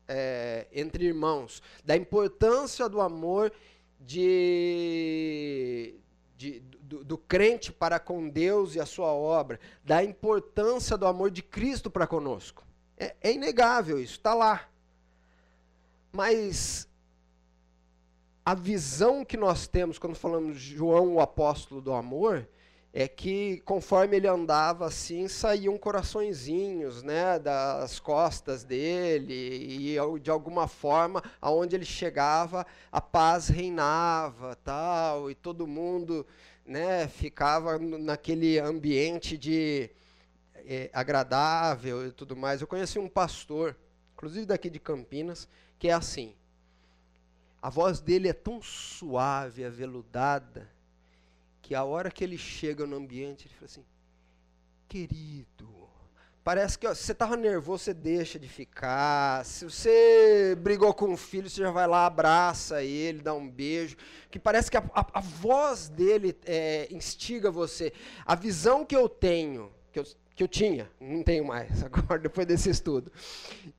[0.08, 3.54] é, entre irmãos, da importância do amor
[4.00, 5.96] de,
[6.38, 11.32] de do, do, crente para com Deus e a sua obra, da importância do amor
[11.32, 12.64] de Cristo para conosco.
[12.98, 14.68] É, é inegável isso, está lá.
[16.12, 16.88] Mas
[18.46, 22.48] a visão que nós temos quando falamos de João, o apóstolo do amor,
[22.96, 30.68] é que conforme ele andava assim, saíam coraçõezinhos, né, das costas dele e de alguma
[30.68, 36.24] forma, aonde ele chegava, a paz reinava, tal, e todo mundo
[36.64, 39.90] né, ficava naquele ambiente de
[40.54, 42.62] é, agradável e tudo mais.
[42.62, 43.76] Eu conheci um pastor,
[44.14, 46.36] inclusive daqui de Campinas, que é assim.
[47.60, 50.70] A voz dele é tão suave, aveludada,
[51.64, 53.86] que a hora que ele chega no ambiente, ele fala assim:
[54.88, 55.74] querido,
[56.44, 59.46] Parece que ó, se você estava nervoso, você deixa de ficar.
[59.46, 63.96] Se você brigou com o filho, você já vai lá, abraça ele, dá um beijo.
[64.30, 67.94] Que parece que a, a, a voz dele é, instiga você.
[68.26, 70.04] A visão que eu tenho, que eu,
[70.36, 73.10] que eu tinha, não tenho mais agora, depois desse estudo,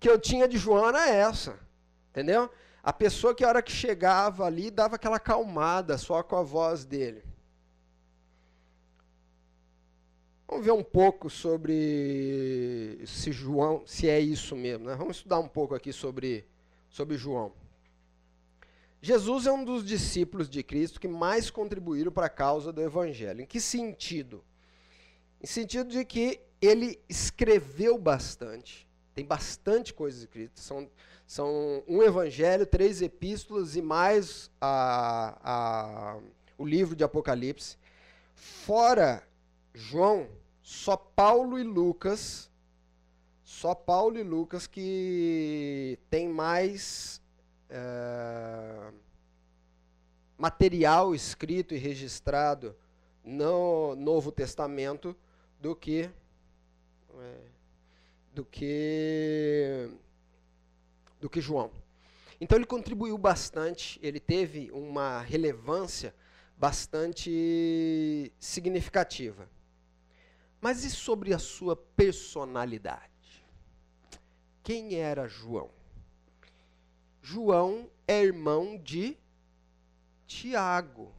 [0.01, 1.59] que eu tinha de Joana é essa.
[2.13, 2.49] Entendeu?
[2.83, 6.87] A pessoa que a hora que chegava ali dava aquela acalmada só com a voz
[6.87, 7.34] dele.
[10.47, 14.87] Vamos ver um pouco sobre se João, se é isso mesmo.
[14.87, 14.95] Né?
[14.95, 16.47] Vamos estudar um pouco aqui sobre,
[16.91, 17.53] sobre João.
[19.01, 23.41] Jesus é um dos discípulos de Cristo que mais contribuíram para a causa do Evangelho.
[23.41, 24.45] Em que sentido?
[25.43, 28.87] Em sentido de que ele escreveu bastante.
[29.15, 30.61] Tem bastante coisa escrita.
[30.61, 30.91] São,
[31.27, 36.19] são um Evangelho, três epístolas e mais a, a,
[36.59, 37.77] o livro de Apocalipse.
[38.35, 39.23] Fora
[39.75, 40.29] João,
[40.63, 42.49] só Paulo e Lucas,
[43.43, 47.21] só Paulo e Lucas que tem mais
[47.69, 48.93] é,
[50.39, 52.77] material escrito e registrado
[53.25, 55.17] no Novo Testamento
[55.61, 56.09] do que
[57.19, 57.39] é,
[58.33, 59.91] do que
[61.21, 61.73] do que João.
[62.41, 66.15] Então ele contribuiu bastante, ele teve uma relevância
[66.57, 69.49] bastante significativa.
[70.65, 73.45] Mas e sobre a sua personalidade?
[74.63, 75.71] Quem era João?
[77.21, 79.15] João é irmão de
[80.27, 81.13] Tiago.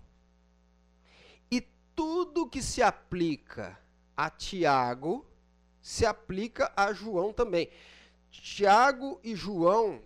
[1.52, 1.62] E
[1.96, 3.80] tudo que se aplica
[4.18, 5.24] a Tiago
[5.80, 7.70] se aplica a João também.
[8.32, 10.02] Tiago e João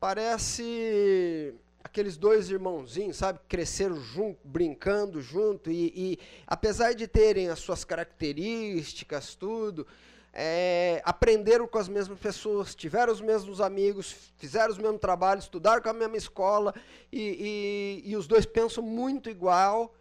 [0.00, 1.54] parece
[1.84, 7.84] aqueles dois irmãozinhos, sabe, cresceram junto, brincando junto e, e apesar de terem as suas
[7.84, 9.86] características, tudo,
[10.32, 15.82] é, aprenderam com as mesmas pessoas, tiveram os mesmos amigos, fizeram os mesmos trabalhos, estudaram
[15.82, 16.74] com a mesma escola
[17.10, 19.94] e, e, e os dois pensam muito igual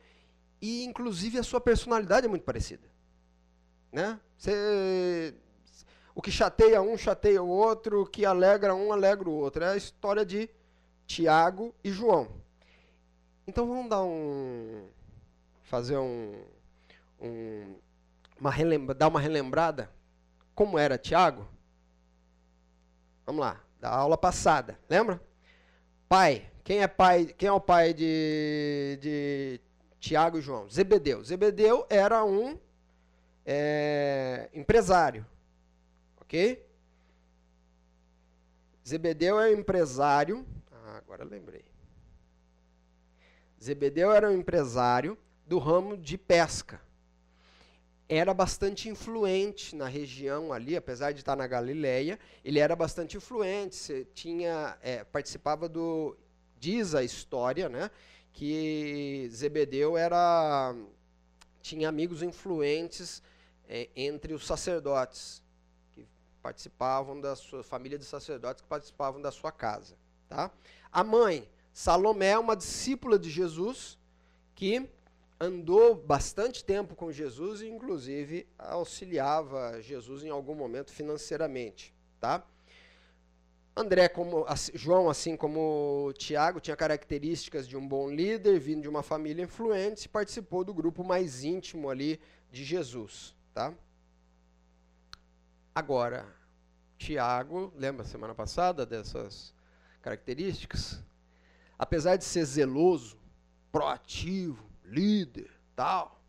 [0.62, 2.88] e inclusive a sua personalidade é muito parecida,
[3.92, 4.20] né?
[6.14, 9.64] O que chateia um chateia o outro, o que alegra um alegra o outro.
[9.64, 10.50] É a história de
[11.12, 12.30] Tiago e João.
[13.46, 14.88] Então vamos dar um
[15.64, 16.42] fazer um,
[17.20, 17.76] um
[18.40, 19.92] uma relembra, dar uma relembrada
[20.56, 21.46] como era Tiago?
[23.26, 25.22] Vamos lá, da aula passada, lembra?
[26.08, 27.26] Pai, quem é pai?
[27.38, 29.62] Quem é o pai de, de
[30.00, 30.70] Tiago e João?
[30.70, 31.22] Zebedeu.
[31.26, 32.58] Zebedeu era um
[33.46, 35.26] é, empresário,
[36.22, 36.66] ok?
[38.88, 40.46] Zebedeu é um empresário.
[41.12, 41.66] Agora lembrei.
[43.62, 46.80] Zebedeu era um empresário do ramo de pesca
[48.14, 54.06] era bastante influente na região ali, apesar de estar na Galileia, ele era bastante influente,
[54.14, 56.18] tinha, é, participava do,
[56.60, 57.90] diz a história, né,
[58.34, 60.76] que Zebedeu era,
[61.62, 63.24] tinha amigos influentes
[63.66, 65.42] é, entre os sacerdotes,
[65.94, 66.06] que
[66.44, 69.96] participavam da sua família de sacerdotes que participavam da sua casa.
[70.32, 70.50] Tá?
[70.90, 74.00] A mãe, Salomé, uma discípula de Jesus,
[74.56, 74.90] que
[75.38, 82.46] andou bastante tempo com Jesus e, inclusive, auxiliava Jesus em algum momento financeiramente, tá?
[83.76, 89.04] André, como João, assim como Tiago, tinha características de um bom líder, vindo de uma
[89.04, 93.74] família influente, participou do grupo mais íntimo ali de Jesus, tá?
[95.76, 96.26] Agora,
[96.98, 99.54] Tiago, lembra semana passada dessas
[100.02, 101.00] características?
[101.78, 103.18] Apesar de ser zeloso,
[103.72, 106.20] proativo, líder, tal.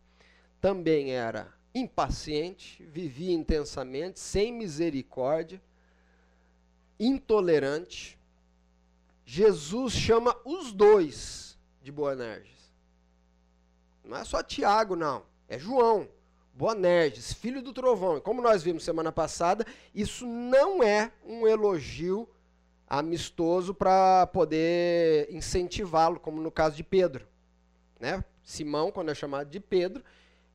[0.61, 5.61] Também era impaciente, vivia intensamente, sem misericórdia,
[6.99, 8.17] intolerante.
[9.25, 12.71] Jesus chama os dois de Boanerges.
[14.03, 15.23] Não é só Tiago, não.
[15.47, 16.07] É João.
[16.53, 18.17] Boanerges, filho do trovão.
[18.17, 22.29] E como nós vimos semana passada, isso não é um elogio
[22.99, 27.27] amistoso para poder incentivá-lo, como no caso de Pedro.
[27.99, 28.23] Né?
[28.43, 30.03] Simão, quando é chamado de Pedro,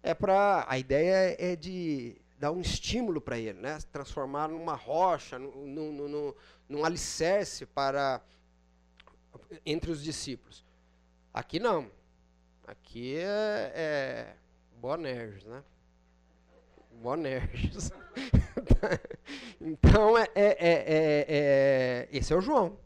[0.03, 3.79] é para a ideia é de dar um estímulo para ele, né?
[3.91, 6.35] Transformar numa rocha, num, num,
[6.69, 8.21] num alicerce para
[9.67, 10.65] entre os discípulos.
[11.35, 11.91] Aqui não.
[12.65, 14.35] Aqui é, é
[14.77, 15.65] Bonerges, né?
[17.03, 17.91] Bonerges.
[19.61, 22.77] então, é, é, é, é, esse é o João,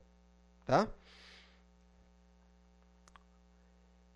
[0.64, 0.89] tá?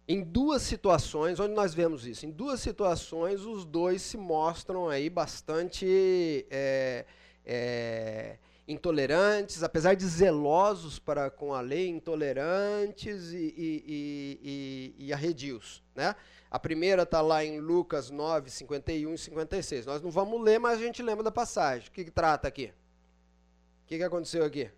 [0.09, 2.25] Em duas situações, onde nós vemos isso?
[2.27, 7.05] Em duas situações, os dois se mostram aí bastante é,
[7.45, 8.39] é,
[8.69, 15.83] intolerantes, apesar de zelosos para com a lei, intolerantes e, e, e, e arredios.
[15.93, 16.14] Né?
[16.51, 19.87] A primeira está lá em Lucas 9, 51 e 56.
[19.87, 21.89] Nós não vamos ler, mas a gente lembra da passagem.
[21.89, 22.73] O que, que trata aqui?
[23.85, 24.71] O que, que aconteceu aqui?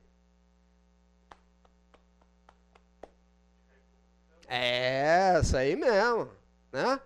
[4.47, 6.31] É, essa aí mesmo,
[6.73, 7.01] né?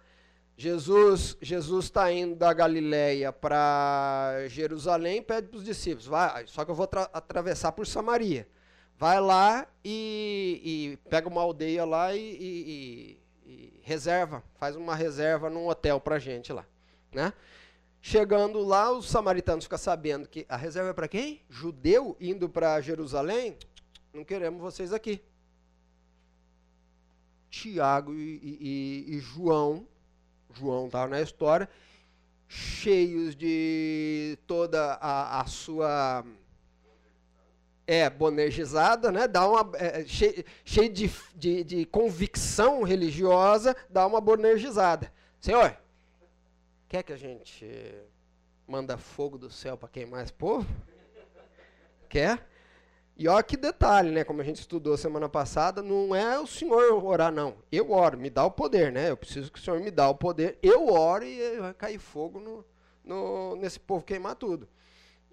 [0.56, 6.70] Jesus Jesus está indo da Galileia para Jerusalém, pede para os discípulos, vai, só que
[6.70, 8.46] eu vou atravessar por Samaria.
[8.96, 10.60] Vai lá e,
[11.04, 13.21] e pega uma aldeia lá e, e, e,
[13.82, 16.64] reserva, faz uma reserva num hotel para gente lá,
[17.12, 17.32] né?
[18.00, 21.40] Chegando lá, os samaritanos ficam sabendo que a reserva é para quem?
[21.48, 23.56] Judeu indo para Jerusalém?
[24.12, 25.22] Não queremos vocês aqui.
[27.48, 29.86] Tiago e, e, e João,
[30.52, 31.68] João estava na história,
[32.48, 36.24] cheios de toda a, a sua
[37.86, 39.26] é bonergizada, né?
[39.26, 45.12] Dá uma é, cheio, cheio de, de, de, convicção religiosa, dá uma bonergizada.
[45.40, 45.76] Senhor,
[46.88, 47.66] quer que a gente
[48.66, 50.66] manda fogo do céu para queimar esse povo?
[52.08, 52.46] Quer?
[53.16, 54.24] E olha que detalhe, né?
[54.24, 57.56] Como a gente estudou semana passada, não é o senhor orar, não.
[57.70, 59.10] Eu oro, me dá o poder, né?
[59.10, 60.58] Eu preciso que o senhor me dá o poder.
[60.62, 62.64] Eu oro e vai cair fogo no,
[63.04, 64.68] no, nesse povo queimar tudo.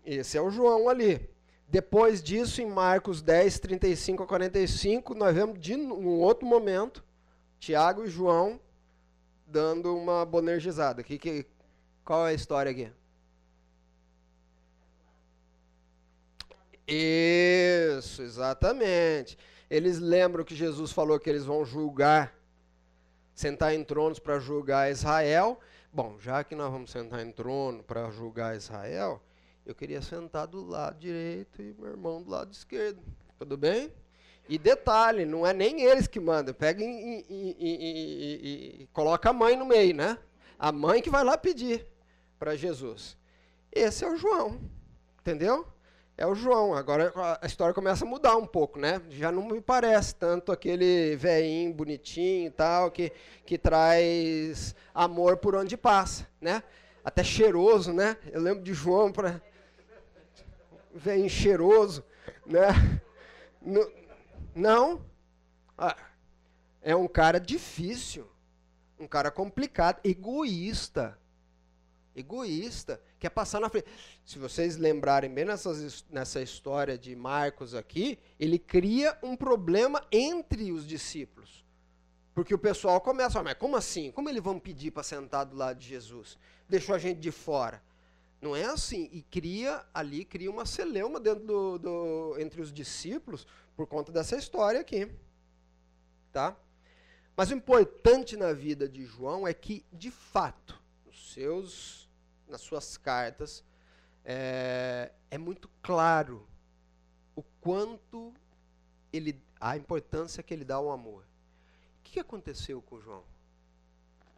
[0.05, 1.29] Esse é o João ali.
[1.71, 7.03] Depois disso, em Marcos 10, 35 a 45, nós vemos de um outro momento,
[7.59, 8.59] Tiago e João
[9.45, 11.03] dando uma bonergizada.
[11.03, 11.45] Que, que,
[12.03, 12.91] qual é a história aqui?
[16.87, 19.37] Isso, exatamente.
[19.69, 22.33] Eles lembram que Jesus falou que eles vão julgar,
[23.35, 25.59] sentar em tronos para julgar Israel.
[25.93, 29.21] Bom, já que nós vamos sentar em trono para julgar Israel,
[29.69, 32.99] eu queria sentar do lado direito e meu irmão do lado esquerdo.
[33.37, 33.93] Tudo bem?
[34.47, 36.55] E detalhe, não é nem eles que mandam.
[36.55, 40.17] Pega e, e, e, e, coloca a mãe no meio, né?
[40.57, 41.85] A mãe que vai lá pedir
[42.39, 43.15] para Jesus.
[43.71, 44.59] Esse é o João.
[45.21, 45.67] Entendeu?
[46.17, 46.73] É o João.
[46.73, 48.99] Agora a história começa a mudar um pouco, né?
[49.11, 53.11] Já não me parece tanto aquele velhinho bonitinho e tal, que,
[53.45, 56.63] que traz amor por onde passa, né?
[57.05, 58.17] Até cheiroso, né?
[58.31, 59.39] Eu lembro de João para
[60.93, 62.03] velho cheiroso,
[62.45, 62.67] né?
[64.55, 65.03] Não.
[65.77, 65.95] Ah,
[66.81, 68.27] é um cara difícil,
[68.99, 71.17] um cara complicado, egoísta.
[72.15, 73.87] Egoísta, quer passar na frente.
[74.25, 80.71] Se vocês lembrarem bem nessas, nessa história de Marcos aqui, ele cria um problema entre
[80.71, 81.63] os discípulos.
[82.33, 84.11] Porque o pessoal começa, ah, mas como assim?
[84.11, 86.37] Como eles vão pedir para sentar do lado de Jesus?
[86.67, 87.81] Deixou a gente de fora.
[88.41, 89.09] Não é assim.
[89.11, 94.35] E cria ali, cria uma celeuma dentro do, do, entre os discípulos por conta dessa
[94.35, 95.11] história aqui.
[96.31, 96.55] Tá?
[97.35, 102.09] Mas o importante na vida de João é que, de fato, nos seus,
[102.47, 103.63] nas suas cartas,
[104.25, 106.45] é, é muito claro
[107.35, 108.33] o quanto
[109.11, 111.23] ele, a importância que ele dá ao amor.
[111.99, 113.23] O que aconteceu com João?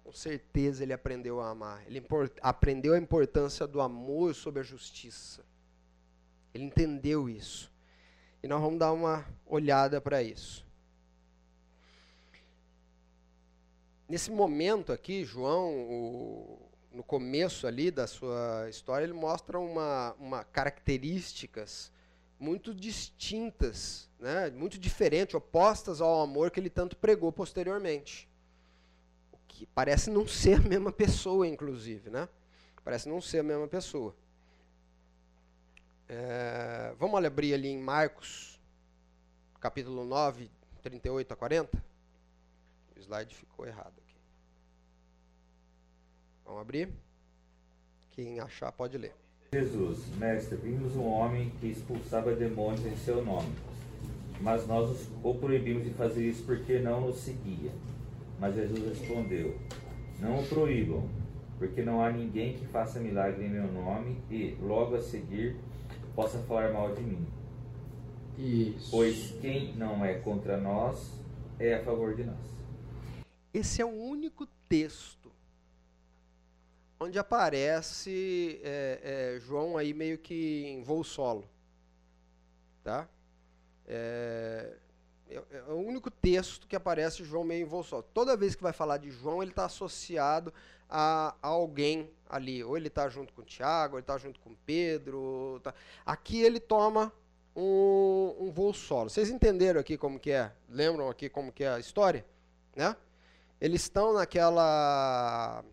[0.04, 1.84] Com certeza ele aprendeu a amar.
[1.88, 2.04] Ele
[2.41, 5.43] aprendeu a importância do amor sobre a justiça.
[6.54, 7.72] Ele entendeu isso.
[8.43, 10.66] E nós vamos dar uma olhada para isso.
[14.10, 16.60] Nesse momento aqui, João, o,
[16.91, 21.89] no começo ali da sua história, ele mostra uma, uma características
[22.38, 28.30] muito distintas, né, muito diferentes, opostas ao amor que ele tanto pregou posteriormente
[29.62, 32.28] que parece não ser a mesma pessoa, inclusive, né?
[32.84, 34.16] Parece não ser a mesma pessoa.
[36.09, 38.59] É, vamos abrir ali em Marcos,
[39.59, 40.49] capítulo 9,
[40.82, 41.84] 38 a 40?
[42.95, 44.16] O slide ficou errado aqui.
[46.43, 46.89] Vamos abrir?
[48.14, 49.14] Quem achar pode ler.
[49.53, 53.53] Jesus, mestre, vimos um homem que expulsava demônios em seu nome,
[54.41, 57.72] mas nós o proibimos de fazer isso porque não nos seguia.
[58.42, 59.56] Mas Jesus respondeu:
[60.20, 61.08] Não o proíbam,
[61.60, 65.56] porque não há ninguém que faça milagre em meu nome e, logo a seguir,
[66.16, 67.28] possa falar mal de mim.
[68.39, 68.89] Isso.
[68.89, 71.14] Pois quem não é contra nós
[71.60, 72.39] é a favor de nós.
[73.54, 75.32] Esse é o único texto
[77.00, 81.48] onde aparece é, é, João aí meio que em voo solo.
[82.84, 83.08] Tá?
[83.88, 84.78] É,
[85.32, 88.03] é, é o único texto que aparece João meio envolto.
[88.13, 90.53] Toda vez que vai falar de João, ele está associado
[90.89, 92.63] a, a, alguém ali.
[92.63, 95.59] Ou ele está junto com Tiago, ou ele está junto com Pedro.
[95.63, 95.73] Tá.
[96.05, 97.11] Aqui ele toma
[97.55, 99.09] um, um voo solo.
[99.09, 100.51] Vocês entenderam aqui como que é?
[100.69, 102.25] Lembram aqui como que é a história?
[102.75, 102.95] Né?
[103.59, 105.63] Eles estão naquela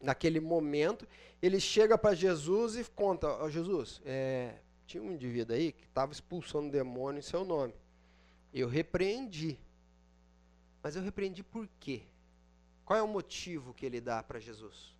[0.00, 1.06] naquele momento,
[1.42, 4.54] ele chega para Jesus e conta, oh, Jesus, é,
[4.86, 7.74] tinha um indivíduo aí que estava expulsando demônio em seu nome.
[8.52, 9.58] Eu repreendi.
[10.82, 12.02] Mas eu repreendi por quê?
[12.84, 14.94] Qual é o motivo que ele dá para Jesus?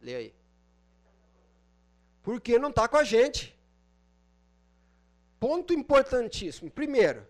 [0.00, 0.34] Lê aí.
[2.22, 3.56] Porque não está com a gente.
[5.38, 6.70] Ponto importantíssimo.
[6.70, 7.26] Primeiro,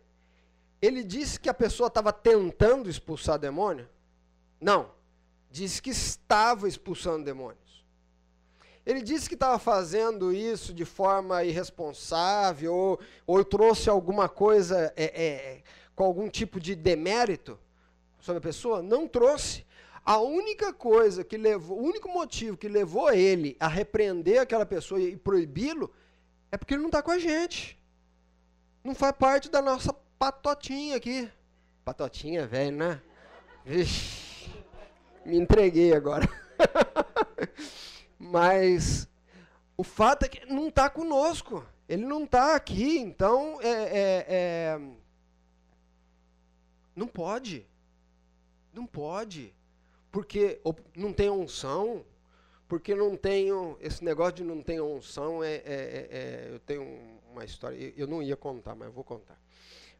[0.83, 3.89] ele disse que a pessoa estava tentando expulsar demônio?
[4.61, 4.93] Não.
[5.51, 7.70] Disse que estava expulsando demônios.
[8.85, 15.05] Ele disse que estava fazendo isso de forma irresponsável ou, ou trouxe alguma coisa é,
[15.05, 15.63] é,
[15.95, 17.59] com algum tipo de demérito
[18.19, 18.83] sobre a pessoa?
[18.83, 19.67] Não trouxe.
[20.05, 24.99] A única coisa que levou, o único motivo que levou ele a repreender aquela pessoa
[24.99, 25.93] e proibi-lo
[26.51, 27.79] é porque ele não está com a gente.
[28.83, 31.31] Não faz parte da nossa patotinha aqui.
[31.85, 33.03] Patotinha, velho, né?
[33.65, 34.51] Vixe,
[35.25, 36.27] me entreguei agora.
[38.23, 39.09] Mas
[39.79, 41.67] o fato é que não está conosco.
[41.89, 44.81] Ele não está aqui, então é, é, é,
[46.95, 47.67] não pode.
[48.75, 49.55] Não pode.
[50.13, 50.61] Porque
[50.95, 52.05] não tem unção,
[52.69, 53.79] porque não tenho.
[53.81, 56.85] Esse negócio de não ter unção é, é, é, é eu tenho
[57.33, 57.95] uma história.
[57.97, 59.41] Eu não ia contar, mas eu vou contar.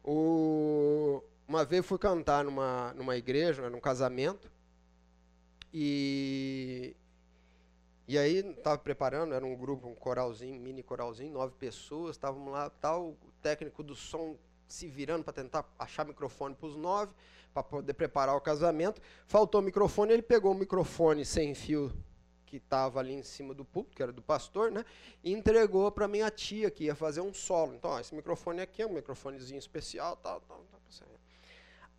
[0.03, 4.49] O, uma vez fui cantar numa, numa igreja, num casamento,
[5.73, 6.95] e,
[8.07, 12.69] e aí estava preparando, era um grupo, um coralzinho, mini coralzinho, nove pessoas, estávamos lá,
[12.69, 14.35] tal, o técnico do som
[14.67, 17.13] se virando para tentar achar microfone para os nove,
[17.53, 19.01] para poder preparar o casamento.
[19.27, 21.91] Faltou microfone, ele pegou o microfone sem fio
[22.45, 24.83] que estava ali em cima do púlpito, que era do pastor, né?
[25.23, 27.75] E entregou para minha tia, que ia fazer um solo.
[27.75, 30.81] Então, ó, esse microfone aqui é um microfonezinho especial, tal, tal, tal.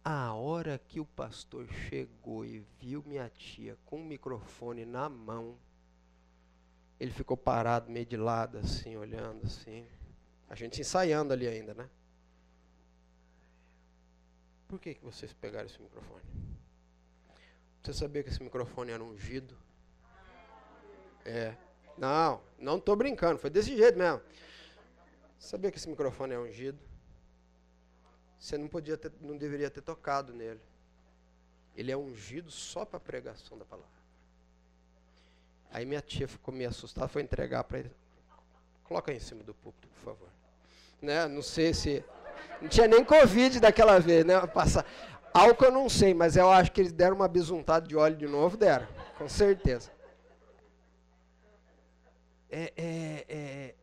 [0.04, 5.56] A hora que o pastor chegou e viu minha tia com o microfone na mão,
[7.02, 9.84] ele ficou parado, meio de lado, assim, olhando assim.
[10.48, 11.90] A gente ensaiando ali ainda, né?
[14.68, 16.22] Por que, que vocês pegaram esse microfone?
[17.82, 19.58] Você sabia que esse microfone era ungido?
[21.24, 21.56] É.
[21.98, 24.22] Não, não estou brincando, foi desse jeito mesmo.
[25.40, 26.78] Sabia que esse microfone é ungido?
[28.38, 30.60] Você não podia ter, não deveria ter tocado nele.
[31.74, 34.01] Ele é ungido só para a pregação da palavra.
[35.72, 37.90] Aí minha tia ficou meio assustada, foi entregar para ele.
[38.84, 40.28] Coloca aí em cima do púlpito, por favor.
[41.00, 41.26] Né?
[41.26, 42.04] Não sei se.
[42.60, 44.46] Não tinha nem Covid daquela vez, né?
[44.46, 44.84] Passar.
[45.32, 48.26] Álcool eu não sei, mas eu acho que eles deram uma bisuntada de óleo de
[48.26, 49.90] novo, deram, com certeza
[52.52, 53.74] é, é, é,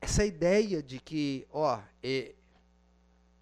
[0.00, 1.78] essa ideia de que, ó,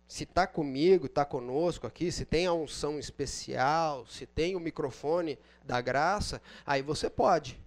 [0.07, 5.39] se está comigo, está conosco aqui, se tem a unção especial, se tem o microfone
[5.65, 7.59] da graça, aí você pode.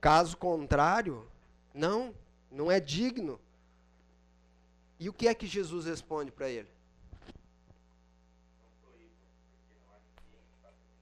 [0.00, 1.26] Caso contrário,
[1.74, 2.14] não,
[2.50, 3.40] não é digno.
[4.98, 6.68] E o que é que Jesus responde para ele?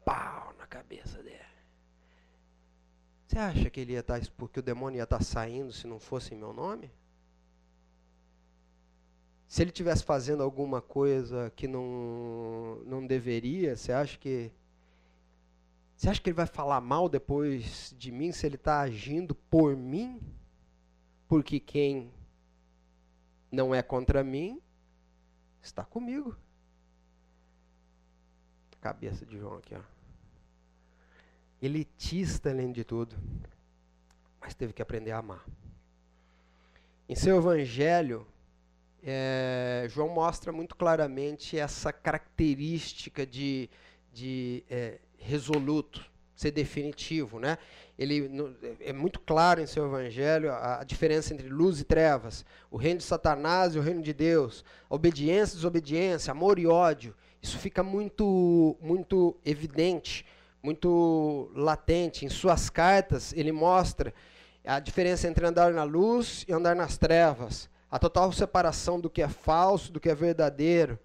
[0.04, 1.36] Pau na cabeça dele.
[3.26, 5.86] Você acha que ele ia estar tá porque o demônio ia estar tá saindo se
[5.86, 6.90] não fosse em meu nome?
[9.48, 14.50] Se ele tivesse fazendo alguma coisa que não, não deveria, você acha que
[15.96, 19.76] você acha que ele vai falar mal depois de mim se ele está agindo por
[19.76, 20.20] mim?
[21.26, 22.12] Porque quem
[23.50, 24.60] não é contra mim
[25.62, 26.36] está comigo.
[28.80, 29.96] Cabeça de João aqui, ó
[31.60, 33.16] elitista além de tudo,
[34.40, 35.44] mas teve que aprender a amar.
[37.08, 38.26] Em seu evangelho,
[39.02, 43.70] é, João mostra muito claramente essa característica de,
[44.12, 46.04] de é, resoluto,
[46.34, 47.58] ser definitivo, né?
[47.98, 52.44] Ele no, é muito claro em seu evangelho a, a, diferença entre luz e trevas,
[52.70, 57.14] o reino de Satanás e o reino de Deus, obediência e desobediência, amor e ódio.
[57.42, 60.26] Isso fica muito muito evidente
[60.66, 62.26] muito latente.
[62.26, 64.12] Em suas cartas, ele mostra
[64.64, 69.22] a diferença entre andar na luz e andar nas trevas, a total separação do que
[69.22, 70.98] é falso, do que é verdadeiro,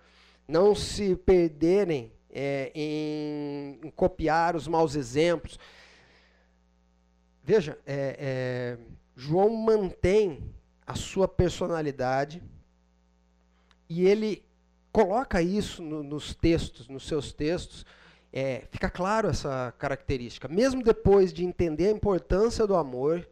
[0.48, 5.60] não se perderem é, em, em, copiar os maus exemplos.
[7.44, 8.78] Veja, é, é,
[9.16, 10.54] João mantém
[10.86, 12.42] a sua personalidade
[13.90, 14.44] e ele
[14.92, 17.86] coloca isso no, nos textos, nos seus textos,
[18.32, 20.48] é, fica claro essa característica.
[20.48, 23.28] Mesmo depois de entender a importância do amor,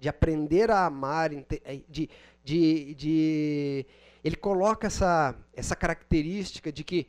[0.00, 2.08] de aprender a amar, é, de,
[2.44, 3.86] de, de
[4.22, 7.06] ele coloca essa, essa característica de que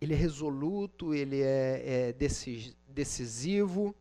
[0.00, 2.14] ele é resoluto, ele é, é
[2.88, 3.94] decisivo.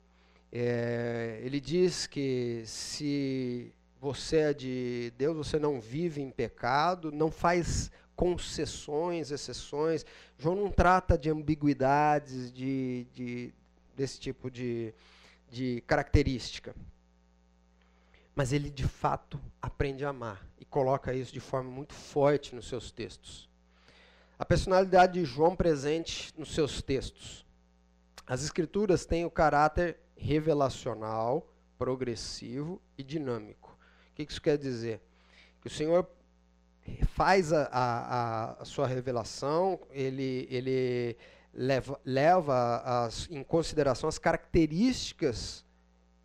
[0.52, 7.32] É, ele diz que se você é de Deus, você não vive em pecado, não
[7.32, 10.06] faz concessões, exceções.
[10.38, 13.54] João não trata de ambiguidades, de, de
[13.96, 14.94] desse tipo de,
[15.50, 16.76] de característica.
[18.36, 22.68] Mas ele, de fato, aprende a amar e coloca isso de forma muito forte nos
[22.68, 23.50] seus textos.
[24.40, 27.44] A personalidade de João presente nos seus textos.
[28.26, 33.76] As escrituras têm o caráter revelacional, progressivo e dinâmico.
[34.12, 35.02] O que isso quer dizer?
[35.60, 36.08] Que o Senhor
[37.16, 41.18] faz a, a, a sua revelação, ele, ele
[41.52, 45.66] leva, leva as, em consideração as características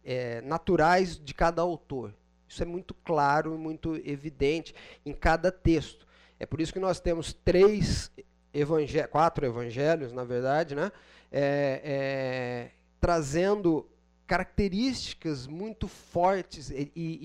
[0.05, 2.15] é, naturais de cada autor.
[2.47, 4.75] Isso é muito claro, muito evidente
[5.05, 6.07] em cada texto.
[6.43, 8.11] É por isso que nós temos três
[8.53, 10.91] evangé quatro evangelhos, na verdade, né?
[11.31, 12.71] É, é,
[13.01, 13.89] trazendo
[14.27, 17.19] características muito fortes e, e,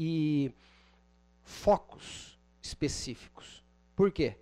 [0.52, 0.54] e
[1.44, 3.64] focos específicos.
[3.96, 4.36] Por quê?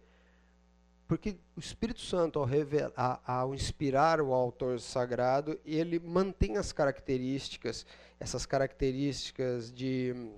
[1.08, 7.86] Porque o Espírito Santo, ao, revelar, ao, inspirar o autor sagrado, ele mantém as características,
[8.20, 10.34] essas características de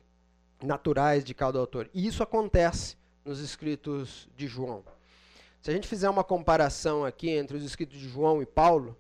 [0.62, 1.90] naturais de cada autor.
[1.92, 2.97] E isso acontece
[3.28, 4.84] nos escritos de João.
[5.62, 8.96] Se a gente fizer uma comparação aqui entre os escritos de João e Paulo,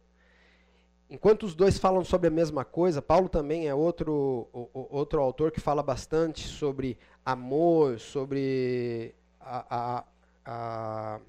[1.09, 5.61] enquanto os dois falam sobre a mesma coisa, Paulo também é outro, outro autor que
[5.61, 10.03] fala bastante sobre amor, sobre a, a,
[10.45, 11.19] a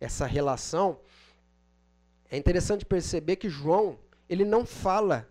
[0.00, 0.98] essa relação,
[2.28, 3.96] é interessante perceber que João,
[4.28, 5.28] ele não fala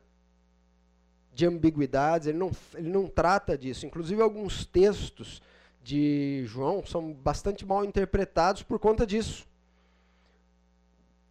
[1.33, 3.85] de ambiguidades, ele não, ele não trata disso.
[3.85, 5.41] Inclusive, alguns textos
[5.87, 9.47] de João são bastante mal interpretados por conta disso.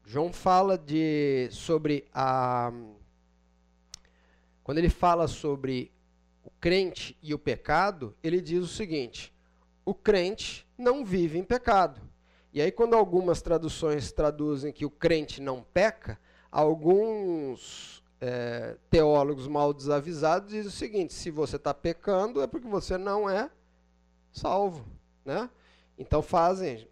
[0.02, 2.72] João fala de, sobre a.
[4.64, 5.92] Quando ele fala sobre
[6.42, 9.30] o crente e o pecado, ele diz o seguinte:
[9.84, 12.00] o crente não vive em pecado.
[12.50, 16.18] E aí, quando algumas traduções traduzem que o crente não peca,
[16.50, 22.96] alguns é, teólogos mal desavisados dizem o seguinte: se você está pecando, é porque você
[22.96, 23.50] não é
[24.36, 24.86] salvo.
[25.24, 25.48] Né?
[25.98, 26.86] Então, fazem.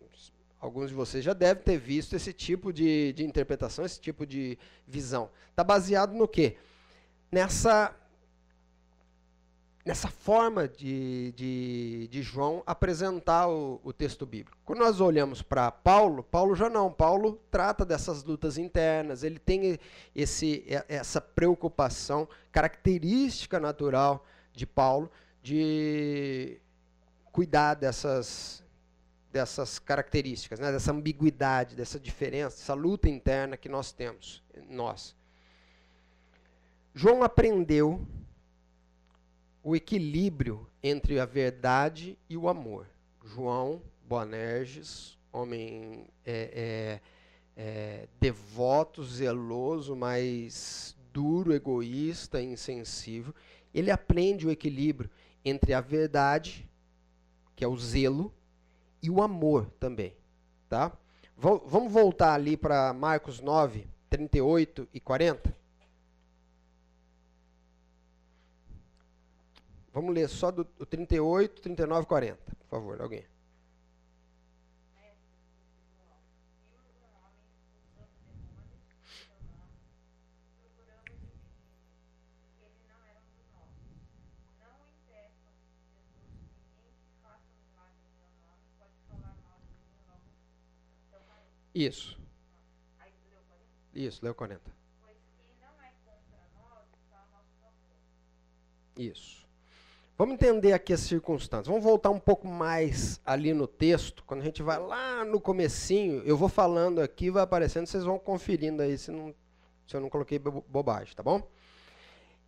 [0.60, 4.58] Alguns de vocês já devem ter visto esse tipo de, de interpretação, esse tipo de
[4.88, 5.28] visão.
[5.50, 6.56] Está baseado no quê?
[7.30, 7.94] Nessa
[9.84, 14.56] nessa forma de, de, de João apresentar o, o, texto bíblico.
[14.64, 16.90] Quando nós olhamos para Paulo, Paulo já não.
[16.90, 19.78] Paulo trata dessas lutas internas, ele tem
[20.14, 25.10] esse, essa preocupação, característica natural de Paulo,
[25.42, 26.58] de
[27.34, 28.62] cuidar dessas,
[29.32, 34.40] dessas características, né, dessa ambiguidade, dessa diferença, dessa luta interna que nós temos,
[34.70, 35.16] nós.
[36.94, 38.06] João aprendeu
[39.64, 42.86] o equilíbrio entre a verdade e o amor.
[43.24, 47.00] João Boanerges, homem é,
[47.56, 53.34] é, é, devoto, zeloso, mas duro, egoísta, insensível,
[53.74, 55.10] ele aprende o equilíbrio
[55.44, 56.68] entre a verdade,
[57.54, 58.32] que é o zelo,
[59.02, 60.14] e o amor também.
[60.68, 60.92] Tá?
[61.36, 65.54] Vamos voltar ali para Marcos 9, 38 e 40?
[69.92, 73.24] Vamos ler só do, do 38, 39 e 40, por favor, alguém.
[91.74, 92.16] Isso.
[93.92, 94.60] Isso, leu 40.
[98.96, 99.44] Isso.
[100.16, 101.66] Vamos entender aqui as circunstâncias.
[101.66, 104.22] Vamos voltar um pouco mais ali no texto.
[104.24, 108.18] Quando a gente vai lá no comecinho, eu vou falando aqui, vai aparecendo, vocês vão
[108.18, 109.34] conferindo aí se, não,
[109.86, 111.42] se eu não coloquei bobagem, tá bom?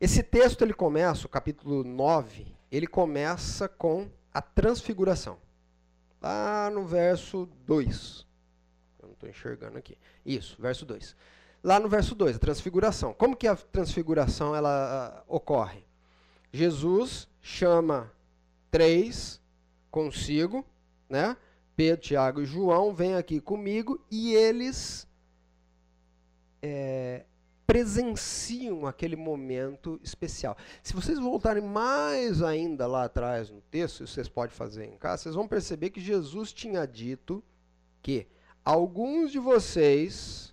[0.00, 5.38] Esse texto ele começa, o capítulo 9, ele começa com a transfiguração.
[6.22, 8.25] Lá no verso 2.
[9.16, 9.97] Estou enxergando aqui.
[10.24, 11.16] Isso, verso 2.
[11.64, 13.14] Lá no verso 2, a transfiguração.
[13.14, 15.84] Como que a transfiguração ela uh, ocorre?
[16.52, 18.12] Jesus chama
[18.70, 19.40] três
[19.90, 20.64] consigo,
[21.09, 21.36] né?
[21.74, 25.06] Pedro, Tiago e João, vem aqui comigo e eles
[26.62, 27.24] é,
[27.66, 30.56] presenciam aquele momento especial.
[30.82, 35.34] Se vocês voltarem mais ainda lá atrás no texto, vocês podem fazer em casa, vocês
[35.34, 37.43] vão perceber que Jesus tinha dito
[38.02, 38.26] que
[38.66, 40.52] alguns de vocês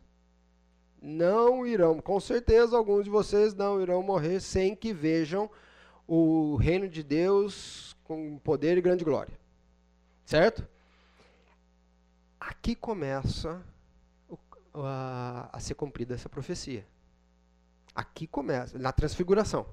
[1.01, 5.49] não irão, com certeza alguns de vocês não irão morrer sem que vejam
[6.07, 9.33] o reino de Deus com poder e grande glória.
[10.25, 10.65] Certo?
[12.39, 13.59] Aqui começa
[14.75, 16.85] a, a ser cumprida essa profecia.
[17.95, 19.65] Aqui começa, na transfiguração.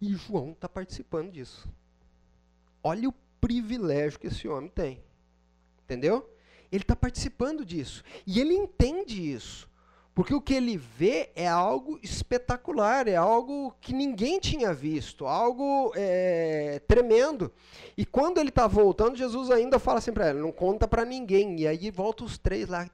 [0.00, 1.66] E João está participando disso.
[2.82, 5.02] Olha o privilégio que esse homem tem.
[5.84, 6.28] Entendeu?
[6.72, 8.02] Ele está participando disso.
[8.26, 9.70] E ele entende isso.
[10.14, 15.90] Porque o que ele vê é algo espetacular, é algo que ninguém tinha visto, algo
[15.94, 17.50] é, tremendo.
[17.96, 21.60] E quando ele está voltando, Jesus ainda fala assim para ele: não conta para ninguém.
[21.60, 22.86] E aí volta os três lá.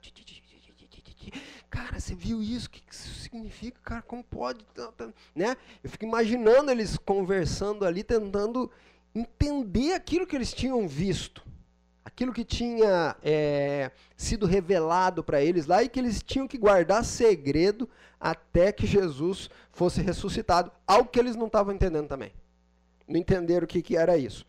[1.69, 2.67] cara, você viu isso?
[2.67, 4.01] O que isso significa, cara?
[4.01, 4.65] Como pode?
[5.35, 5.57] Né?
[5.83, 8.71] Eu fico imaginando eles conversando ali, tentando
[9.13, 11.43] entender aquilo que eles tinham visto,
[12.19, 17.05] aquilo que tinha é, sido revelado para eles lá e que eles tinham que guardar
[17.05, 17.87] segredo
[18.19, 22.33] até que Jesus fosse ressuscitado, algo que eles não estavam entendendo também.
[23.07, 24.45] Não entenderam o que, que era isso.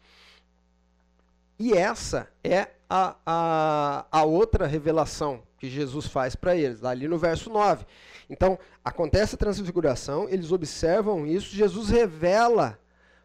[1.61, 7.19] E essa é a, a, a outra revelação que Jesus faz para eles, ali no
[7.19, 7.87] verso 9.
[8.29, 12.80] Então, acontece a transfiguração, eles observam isso, Jesus revela,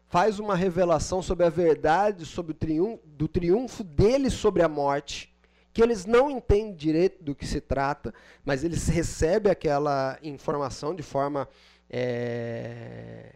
[0.08, 5.34] faz uma revelação sobre a verdade, sobre o triunfo, do triunfo dele sobre a morte,
[5.72, 8.14] que eles não entendem direito do que se trata,
[8.44, 11.48] mas eles recebem aquela informação de forma
[11.90, 13.32] é,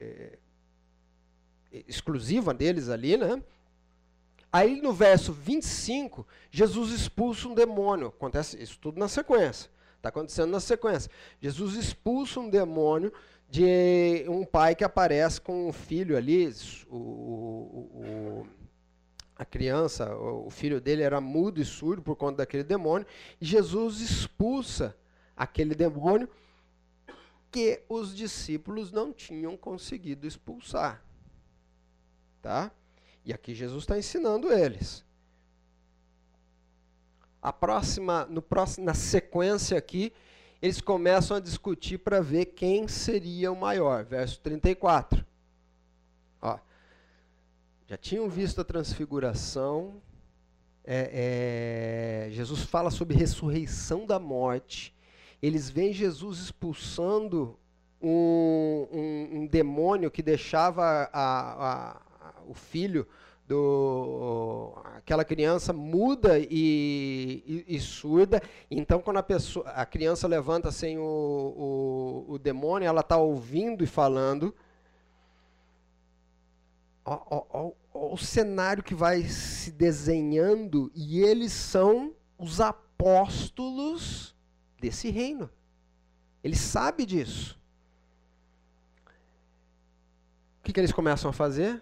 [0.00, 0.38] é,
[1.86, 3.42] exclusiva deles ali, né?
[4.52, 8.08] Aí no verso 25, Jesus expulsa um demônio.
[8.08, 9.70] Acontece isso tudo na sequência.
[9.96, 11.10] Está acontecendo na sequência.
[11.40, 13.12] Jesus expulsa um demônio
[13.48, 16.52] de um pai que aparece com um filho ali.
[16.88, 18.46] O, o, o,
[19.36, 23.06] a criança, o filho dele era mudo e surdo por conta daquele demônio.
[23.40, 24.96] E Jesus expulsa
[25.36, 26.28] aquele demônio
[27.50, 31.02] que os discípulos não tinham conseguido expulsar.
[32.42, 32.70] Tá?
[33.24, 35.04] E aqui Jesus está ensinando eles.
[37.40, 40.12] A próxima, no próximo, na sequência aqui,
[40.60, 44.04] eles começam a discutir para ver quem seria o maior.
[44.04, 45.24] Verso 34.
[46.40, 46.58] Ó,
[47.86, 50.00] já tinham visto a transfiguração.
[50.84, 54.94] É, é, Jesus fala sobre ressurreição da morte.
[55.42, 57.58] Eles veem Jesus expulsando
[58.00, 62.06] um, um, um demônio que deixava a, a
[62.46, 63.06] o filho
[63.46, 66.44] do aquela criança muda e,
[67.46, 68.42] e, e, surda.
[68.68, 73.84] Então, quando a, pessoa, a criança levanta sem o, o, o demônio, ela está ouvindo
[73.84, 74.52] e falando.
[77.94, 84.34] o cenário que vai se desenhando e eles são os apóstolos
[84.80, 85.48] desse reino.
[86.42, 87.56] Ele sabe disso.
[90.58, 91.80] O que, que eles começam a fazer?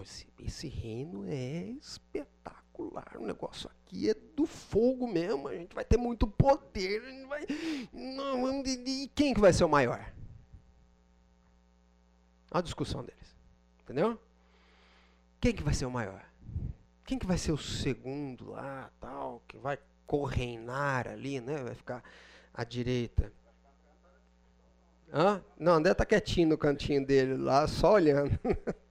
[0.00, 3.16] Esse, esse reino é espetacular.
[3.18, 5.48] O negócio aqui é do fogo mesmo.
[5.48, 7.02] A gente vai ter muito poder.
[7.26, 7.44] Vai,
[7.92, 10.12] não, e quem que vai ser o maior?
[12.50, 13.36] A discussão deles.
[13.82, 14.18] Entendeu?
[15.40, 16.24] Quem que vai ser o maior?
[17.04, 21.56] Quem que vai ser o segundo lá, tal, que vai correinar ali, né?
[21.56, 22.02] Vai ficar
[22.54, 23.32] à direita.
[25.12, 25.42] Hã?
[25.58, 28.38] Não, André tá quietinho no cantinho dele lá, só olhando.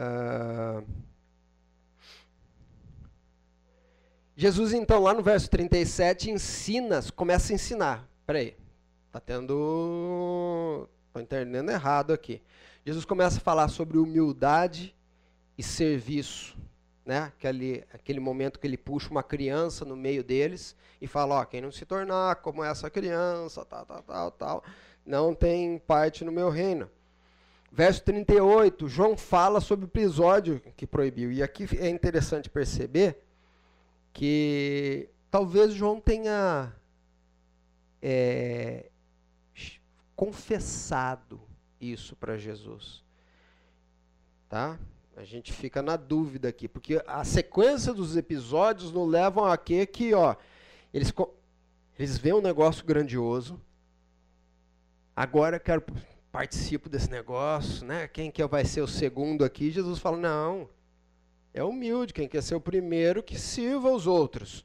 [0.00, 0.80] Ah,
[4.36, 8.08] Jesus, então, lá no verso 37, ensina, começa a ensinar.
[8.24, 8.56] Peraí,
[9.08, 10.88] está tendo.
[11.08, 12.40] Estou entendendo errado aqui.
[12.86, 14.94] Jesus começa a falar sobre humildade
[15.56, 16.56] e serviço.
[17.04, 17.32] Né?
[17.36, 21.72] Aquele, aquele momento que ele puxa uma criança no meio deles e fala: quem não
[21.72, 24.64] se tornar como essa criança, tal, tal, tal, tal,
[25.04, 26.88] não tem parte no meu reino.
[27.70, 31.30] Verso 38, João fala sobre o episódio que proibiu.
[31.30, 33.22] E aqui é interessante perceber
[34.12, 36.72] que talvez João tenha
[38.02, 38.90] é,
[40.16, 41.40] confessado
[41.80, 43.04] isso para Jesus.
[44.48, 44.78] Tá?
[45.16, 49.84] A gente fica na dúvida aqui, porque a sequência dos episódios nos levam a quê?
[49.84, 50.34] Que, ó,
[50.92, 51.12] eles,
[51.98, 53.60] eles veem um negócio grandioso.
[55.14, 55.84] Agora quero
[56.30, 58.08] participo desse negócio, né?
[58.08, 59.70] Quem que vai ser o segundo aqui?
[59.70, 60.68] Jesus fala: "Não.
[61.54, 64.64] É humilde, quem quer ser o primeiro que sirva os outros".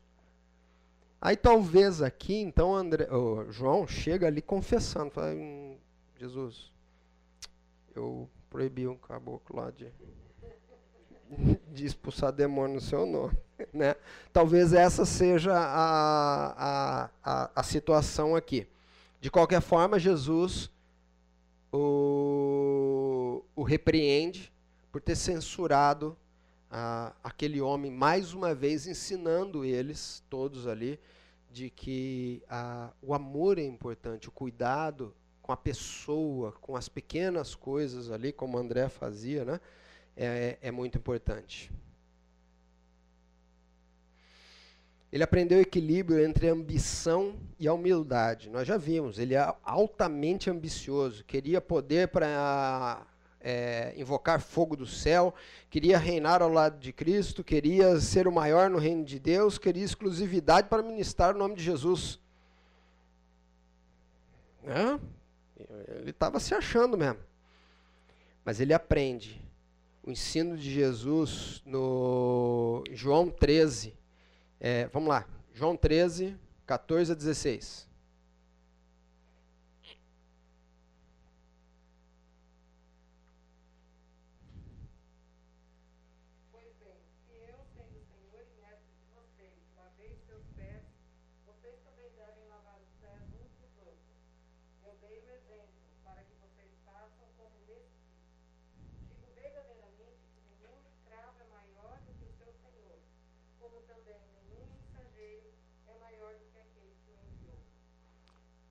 [1.22, 5.78] Aí talvez aqui, então André, oh, João chega ali confessando, fala: hum,
[6.20, 6.72] "Jesus,
[7.96, 9.88] eu proibi um caboclo lá de
[11.72, 13.38] de expulsar demônio no seu nome,
[13.74, 13.96] né?
[14.32, 16.54] Talvez essa seja a,
[17.06, 18.68] a, a, a situação aqui.
[19.20, 20.70] De qualquer forma, Jesus
[21.74, 24.54] o, o repreende
[24.92, 26.16] por ter censurado
[27.24, 31.00] aquele homem, mais uma vez ensinando eles, todos ali,
[31.52, 32.42] de que
[33.02, 38.58] o amor é importante, o cuidado com a pessoa, com as pequenas coisas ali, como
[38.58, 39.60] André fazia, né,
[40.18, 41.72] é, é muito importante.
[45.14, 48.50] Ele aprendeu o equilíbrio entre ambição e a humildade.
[48.50, 53.06] Nós já vimos, ele é altamente ambicioso, queria poder para
[53.40, 55.32] é, invocar fogo do céu,
[55.70, 59.86] queria reinar ao lado de Cristo, queria ser o maior no reino de Deus, queria
[59.86, 62.20] exclusividade para ministrar o nome de Jesus.
[66.00, 67.20] Ele estava se achando mesmo.
[68.44, 69.40] Mas ele aprende
[70.02, 74.02] o ensino de Jesus no João 13.
[74.66, 77.86] É, vamos lá, João 13, 14 a 16.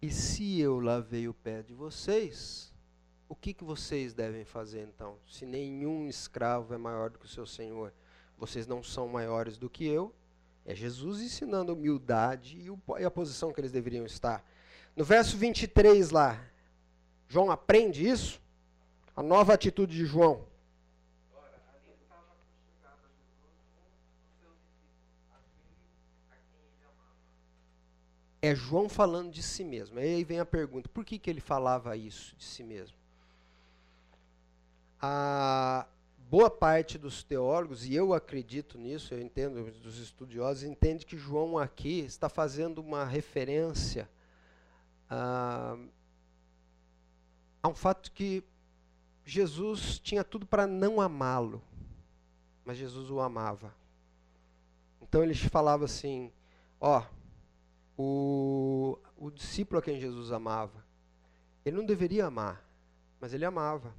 [0.02, 0.10] E
[0.42, 2.72] se eu lavei o pé de vocês,
[3.28, 5.16] o que, que vocês devem fazer então?
[5.24, 7.92] Se nenhum escravo é maior do que o seu senhor,
[8.36, 10.12] vocês não são maiores do que eu.
[10.66, 14.44] É Jesus ensinando humildade e, e a posição que eles deveriam estar.
[14.96, 16.44] No verso 23 lá,
[17.28, 18.40] João aprende isso?
[19.14, 20.44] A nova atitude de João.
[28.42, 30.00] É João falando de si mesmo.
[30.00, 32.96] Aí vem a pergunta: por que, que ele falava isso de si mesmo?
[35.00, 35.86] A
[36.28, 41.56] boa parte dos teólogos, e eu acredito nisso, eu entendo, dos estudiosos, entende que João
[41.56, 44.08] aqui está fazendo uma referência
[45.08, 45.76] a,
[47.62, 48.42] a um fato que
[49.24, 51.62] Jesus tinha tudo para não amá-lo,
[52.64, 53.72] mas Jesus o amava.
[55.00, 56.32] Então ele falava assim:
[56.80, 57.00] ó.
[57.00, 57.21] Oh,
[57.96, 60.84] o, o discípulo a quem Jesus amava,
[61.64, 62.64] ele não deveria amar,
[63.20, 63.94] mas ele amava.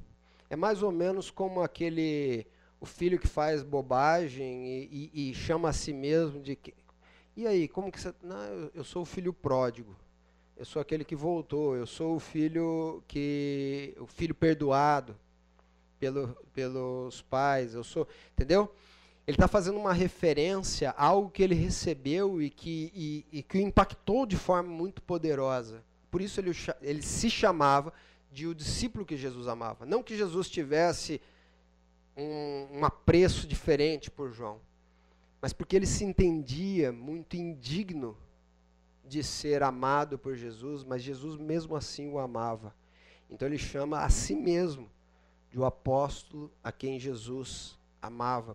[0.49, 2.45] É mais ou menos como aquele
[2.79, 6.73] o filho que faz bobagem e, e, e chama a si mesmo de que,
[7.35, 9.95] e aí como que você não eu, eu sou o filho pródigo.
[10.55, 11.75] Eu sou aquele que voltou.
[11.75, 15.15] Eu sou o filho que o filho perdoado
[15.99, 17.73] pelo, pelos pais.
[17.73, 18.73] Eu sou entendeu
[19.25, 23.57] ele está fazendo uma referência a algo que ele recebeu e que, e, e que
[23.57, 25.83] o impactou de forma muito poderosa.
[26.11, 26.51] Por isso ele,
[26.81, 27.93] ele se chamava
[28.31, 29.85] de o discípulo que Jesus amava.
[29.85, 31.21] Não que Jesus tivesse
[32.17, 34.59] um, um apreço diferente por João,
[35.41, 38.17] mas porque ele se entendia muito indigno
[39.05, 42.75] de ser amado por Jesus, mas Jesus mesmo assim o amava.
[43.29, 44.89] Então ele chama a si mesmo
[45.49, 47.82] de o apóstolo a quem Jesus amava,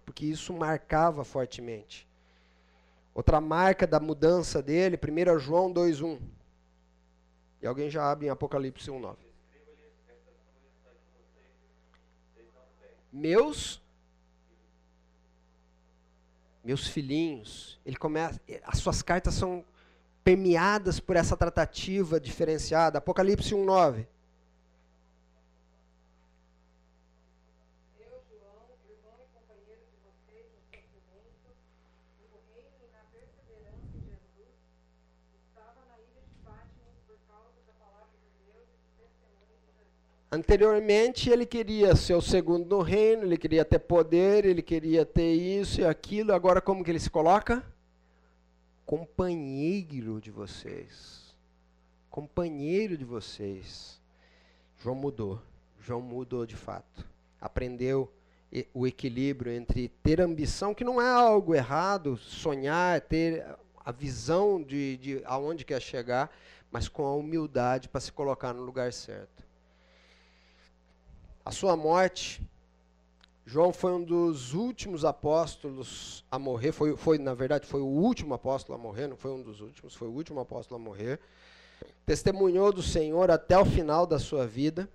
[0.05, 2.07] porque isso marcava fortemente.
[3.15, 6.20] Outra marca da mudança dele, 1 João 2:1.
[7.61, 9.16] E alguém já abre em Apocalipse 1:9.
[13.12, 13.83] Meus
[16.62, 19.65] meus filhinhos, ele começa, as suas cartas são
[20.23, 22.99] permeadas por essa tratativa diferenciada.
[22.99, 24.07] Apocalipse 1:9.
[40.31, 45.33] Anteriormente ele queria ser o segundo no reino, ele queria ter poder, ele queria ter
[45.33, 46.35] isso e aquilo.
[46.35, 47.65] Agora como que ele se coloca?
[48.85, 51.35] Companheiro de vocês.
[52.11, 53.99] Companheiro de vocês.
[54.79, 55.41] João mudou.
[55.81, 57.07] João mudou de fato.
[57.41, 58.13] Aprendeu
[58.75, 63.47] o equilíbrio entre ter ambição, que não é algo errado, sonhar, ter
[63.83, 66.31] a visão de, de aonde quer chegar,
[66.71, 69.48] mas com a humildade para se colocar no lugar certo.
[71.49, 72.43] A sua morte,
[73.47, 78.35] João foi um dos últimos apóstolos a morrer, foi, foi na verdade foi o último
[78.35, 81.19] apóstolo a morrer, não foi um dos últimos, foi o último apóstolo a morrer.
[82.05, 84.91] Testemunhou do Senhor até o final da sua vida.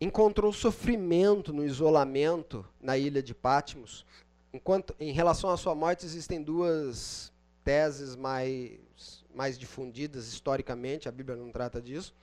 [0.00, 4.06] Encontrou sofrimento no isolamento na ilha de Patmos.
[4.54, 7.30] Enquanto em relação à sua morte existem duas
[7.62, 8.78] teses mais
[9.34, 12.14] mais difundidas historicamente, a Bíblia não trata disso,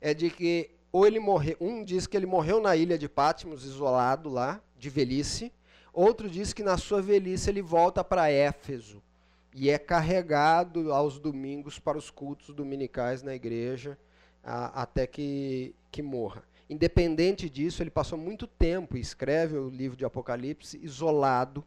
[0.00, 3.66] é de que ou ele morreu, um diz que ele morreu na ilha de Patmos,
[3.66, 5.52] isolado lá, de velhice.
[5.92, 9.02] Outro diz que na sua velhice ele volta para Éfeso
[9.54, 13.98] e é carregado aos domingos para os cultos dominicais na igreja
[14.42, 16.42] a, até que, que morra.
[16.66, 21.62] Independente disso, ele passou muito tempo, escreve o livro de Apocalipse, isolado,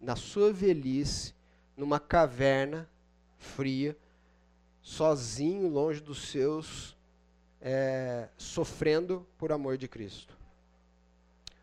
[0.00, 1.34] na sua velhice,
[1.76, 2.88] numa caverna
[3.36, 3.94] fria,
[4.80, 6.98] sozinho, longe dos seus
[7.60, 10.36] é, sofrendo por amor de Cristo.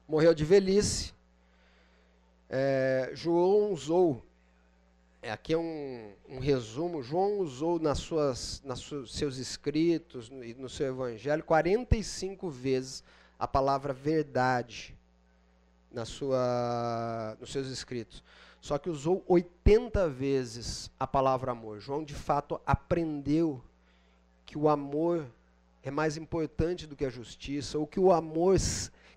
[0.07, 1.13] morreu de velhice.
[2.49, 4.23] É, João usou,
[5.21, 10.53] é, aqui é um, um, resumo, João usou nas suas, nas seus, seus escritos e
[10.53, 13.03] no, no seu evangelho 45 vezes
[13.37, 14.95] a palavra verdade
[15.91, 18.23] na sua, nos seus escritos.
[18.61, 21.79] Só que usou 80 vezes a palavra amor.
[21.79, 23.61] João, de fato, aprendeu
[24.45, 25.25] que o amor
[25.87, 28.57] é mais importante do que a justiça, ou que o amor,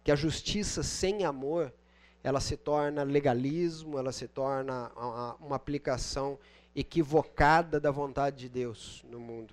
[0.04, 1.72] que a justiça sem amor,
[2.22, 4.88] ela se torna legalismo, ela se torna
[5.40, 6.38] uma aplicação
[6.76, 9.52] equivocada da vontade de Deus no mundo.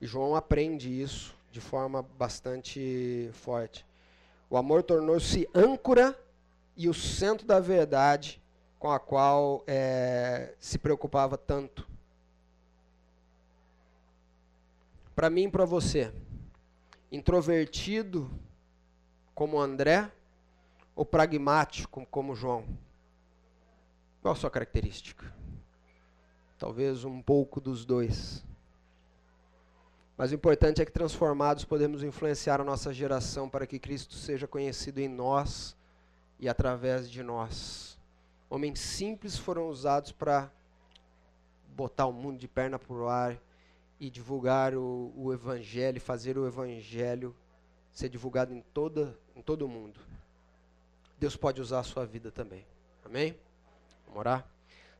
[0.00, 3.84] E João aprende isso de forma bastante forte.
[4.48, 6.18] O amor tornou-se âncora
[6.74, 8.40] e o centro da verdade
[8.78, 11.86] com a qual é, se preocupava tanto.
[15.14, 16.10] Para mim e para você,
[17.10, 18.30] introvertido
[19.34, 20.10] como André
[20.94, 22.64] ou pragmático como João?
[24.22, 25.32] Qual a sua característica?
[26.58, 28.44] Talvez um pouco dos dois.
[30.16, 34.46] Mas o importante é que transformados podemos influenciar a nossa geração para que Cristo seja
[34.46, 35.74] conhecido em nós
[36.38, 37.98] e através de nós.
[38.50, 40.50] Homens simples foram usados para
[41.74, 43.40] botar o mundo de perna por ar
[44.00, 47.36] e divulgar o, o evangelho, fazer o evangelho
[47.92, 50.00] ser divulgado em toda em todo o mundo.
[51.18, 52.66] Deus pode usar a sua vida também.
[53.04, 53.36] Amém?
[54.06, 54.46] Vamos orar?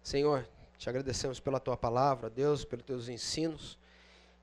[0.02, 0.46] Senhor,
[0.76, 3.78] te agradecemos pela tua palavra, Deus, pelos teus ensinos.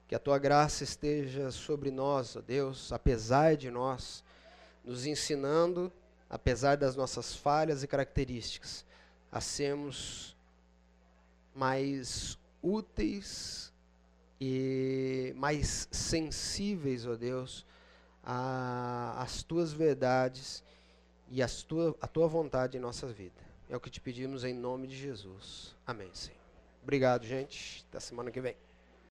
[0.07, 4.23] Que a tua graça esteja sobre nós, ó Deus, apesar de nós,
[4.83, 5.91] nos ensinando,
[6.29, 8.85] apesar das nossas falhas e características,
[9.29, 10.35] a sermos
[11.53, 13.73] mais úteis
[14.39, 17.65] e mais sensíveis, ó Deus,
[18.23, 20.63] às tuas verdades
[21.29, 23.41] e às tua, a tua vontade em nossa vida.
[23.69, 25.75] É o que te pedimos em nome de Jesus.
[25.85, 26.39] Amém, Senhor.
[26.81, 27.85] Obrigado, gente.
[27.89, 28.66] Até semana que vem.